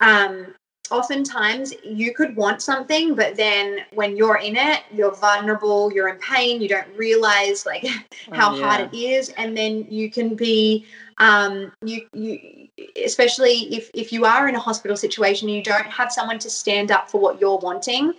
[0.00, 0.54] um,
[0.90, 6.18] oftentimes you could want something but then when you're in it you're vulnerable you're in
[6.18, 7.86] pain you don't realize like
[8.32, 8.64] how oh, yeah.
[8.64, 10.84] hard it is and then you can be
[11.18, 12.68] um you you
[13.02, 16.50] especially if if you are in a hospital situation and you don't have someone to
[16.50, 18.12] stand up for what you're wanting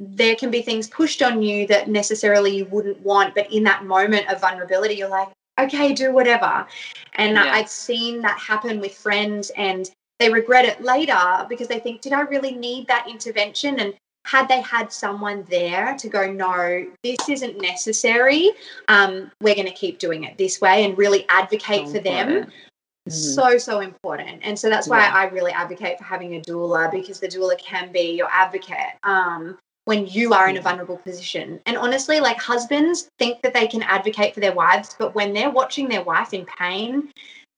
[0.00, 3.84] there can be things pushed on you that necessarily you wouldn't want but in that
[3.84, 5.28] moment of vulnerability you're like
[5.60, 6.66] okay do whatever
[7.14, 7.52] and yeah.
[7.52, 9.90] i've seen that happen with friends and
[10.20, 13.80] they regret it later because they think, did I really need that intervention?
[13.80, 13.94] And
[14.26, 18.50] had they had someone there to go, no, this isn't necessary,
[18.88, 22.28] um, we're going to keep doing it this way and really advocate so for them.
[22.28, 23.10] Mm-hmm.
[23.10, 24.42] So, so important.
[24.44, 25.14] And so that's why yeah.
[25.14, 28.98] I really advocate for having a doula because the doula can be your advocate.
[29.02, 31.58] Um, when you are in a vulnerable position.
[31.66, 35.50] And honestly, like husbands think that they can advocate for their wives, but when they're
[35.50, 37.10] watching their wife in pain,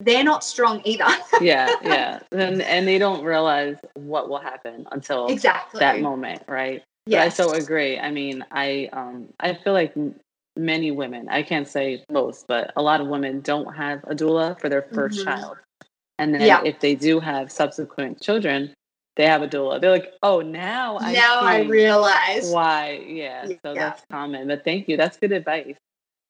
[0.05, 1.07] they're not strong either.
[1.41, 2.21] yeah, yeah.
[2.31, 6.83] And and they don't realize what will happen until exactly that moment, right?
[7.07, 7.23] Yeah.
[7.23, 7.99] I so agree.
[7.99, 9.95] I mean, I um I feel like
[10.57, 14.61] many women, I can't say most, but a lot of women don't have a doula
[14.61, 15.25] for their 1st mm-hmm.
[15.25, 15.57] child.
[16.19, 16.63] And then yeah.
[16.63, 18.75] if they do have subsequent children,
[19.17, 19.81] they have a doula.
[19.81, 23.03] They're like, oh, now I now I realize why.
[23.07, 24.49] Yeah, yeah, so that's common.
[24.49, 24.97] But thank you.
[24.97, 25.77] That's good advice.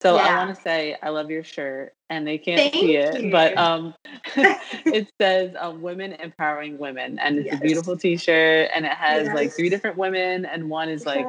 [0.03, 0.22] So yeah.
[0.22, 3.30] I want to say I love your shirt, and they can't Thank see it, you.
[3.30, 3.94] but um,
[4.36, 7.55] it says um, "Women Empowering Women," and it's yes.
[7.55, 9.34] a beautiful T-shirt, and it has yes.
[9.34, 11.24] like three different women, and one is like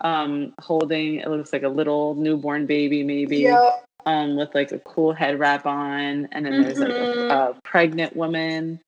[0.00, 3.38] um, holding it looks like a little newborn baby, maybe.
[3.38, 3.84] Yep.
[4.06, 6.62] Um, with like a cool head wrap on, and then mm-hmm.
[6.62, 7.30] there's like a, mm-hmm.
[7.30, 8.80] a pregnant woman,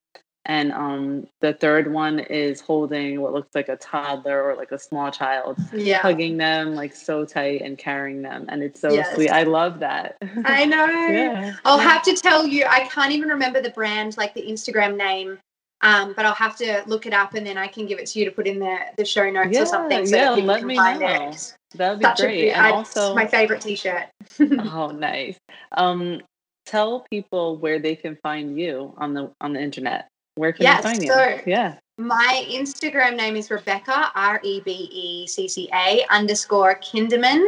[0.49, 4.79] and um, the third one is holding what looks like a toddler or like a
[4.79, 5.99] small child, yeah.
[5.99, 9.15] hugging them like so tight and carrying them, and it's so yes.
[9.15, 9.29] sweet.
[9.31, 10.17] I love that.
[10.45, 10.87] I know.
[10.87, 11.55] yeah.
[11.67, 15.39] I'll have to tell you, I can't even remember the brand, like the Instagram name.
[15.81, 18.19] Um, but I'll have to look it up and then I can give it to
[18.19, 20.75] you to put in the, the show notes yeah, or something so yeah, let me
[20.75, 21.31] know.
[21.31, 21.57] It.
[21.77, 22.51] That would be Such great.
[22.51, 24.07] and also, my favorite T-shirt.
[24.41, 25.39] oh, nice.
[25.71, 26.23] Um,
[26.67, 30.09] tell people where they can find you on the on the internet.
[30.39, 31.09] Where can they find you?
[31.09, 31.75] So yeah.
[31.99, 37.45] My Instagram name is Rebecca, R E B E C C A underscore Kinderman,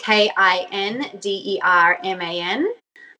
[0.00, 2.66] K I N D E R M A N.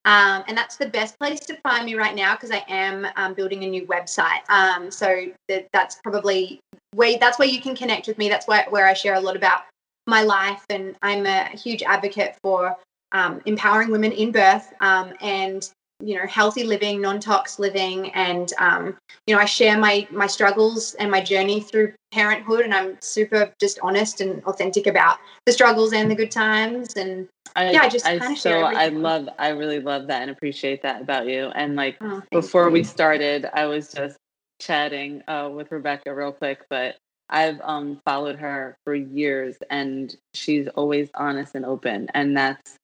[0.05, 3.35] Um, and that's the best place to find me right now because I am um,
[3.35, 4.49] building a new website.
[4.51, 6.59] Um, so th- that's probably
[6.95, 8.29] where that's where you can connect with me.
[8.29, 9.63] That's where, where I share a lot about
[10.09, 12.77] my life, and I'm a huge advocate for
[13.13, 15.71] um, empowering women in birth um, and
[16.03, 18.97] you know healthy living non-tox living and um,
[19.27, 23.53] you know i share my my struggles and my journey through parenthood and i'm super
[23.61, 27.89] just honest and authentic about the struggles and the good times and I, yeah i
[27.89, 31.27] just kind of so share i love i really love that and appreciate that about
[31.27, 32.73] you and like oh, before you.
[32.73, 34.17] we started i was just
[34.61, 36.97] chatting uh, with rebecca real quick but
[37.31, 42.77] i've um, followed her for years and she's always honest and open and that's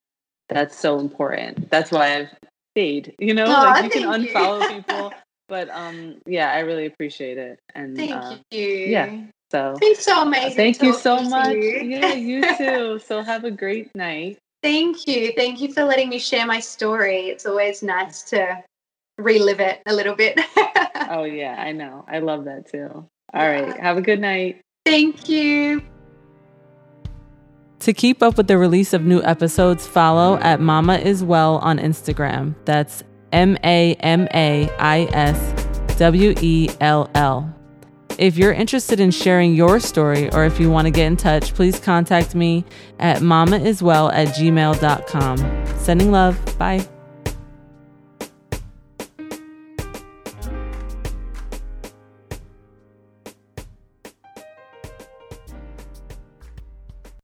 [0.48, 1.70] that's so important.
[1.70, 2.30] That's why I've
[2.78, 3.14] stayed.
[3.18, 4.76] You know, like you can unfollow you.
[4.76, 5.12] people,
[5.48, 7.58] but um, yeah, I really appreciate it.
[7.74, 8.66] And thank uh, you.
[8.66, 9.24] Yeah.
[9.50, 10.56] So it's so amazing.
[10.56, 11.54] Thank you so much.
[11.54, 11.80] You.
[11.82, 12.98] Yeah, you too.
[12.98, 14.38] so have a great night.
[14.62, 15.32] Thank you.
[15.36, 17.28] Thank you for letting me share my story.
[17.28, 18.62] It's always nice to
[19.16, 20.38] relive it a little bit.
[21.10, 22.04] oh yeah, I know.
[22.08, 22.88] I love that too.
[22.92, 23.48] All yeah.
[23.48, 23.80] right.
[23.80, 24.60] Have a good night.
[24.84, 25.82] Thank you.
[27.80, 31.78] To keep up with the release of new episodes, follow at Mama Is Well on
[31.78, 32.54] Instagram.
[32.64, 37.54] That's M A M A I S W E L L.
[38.18, 41.54] If you're interested in sharing your story or if you want to get in touch,
[41.54, 42.64] please contact me
[42.98, 45.66] at mamaiswell at gmail.com.
[45.78, 46.58] Sending love.
[46.58, 46.86] Bye.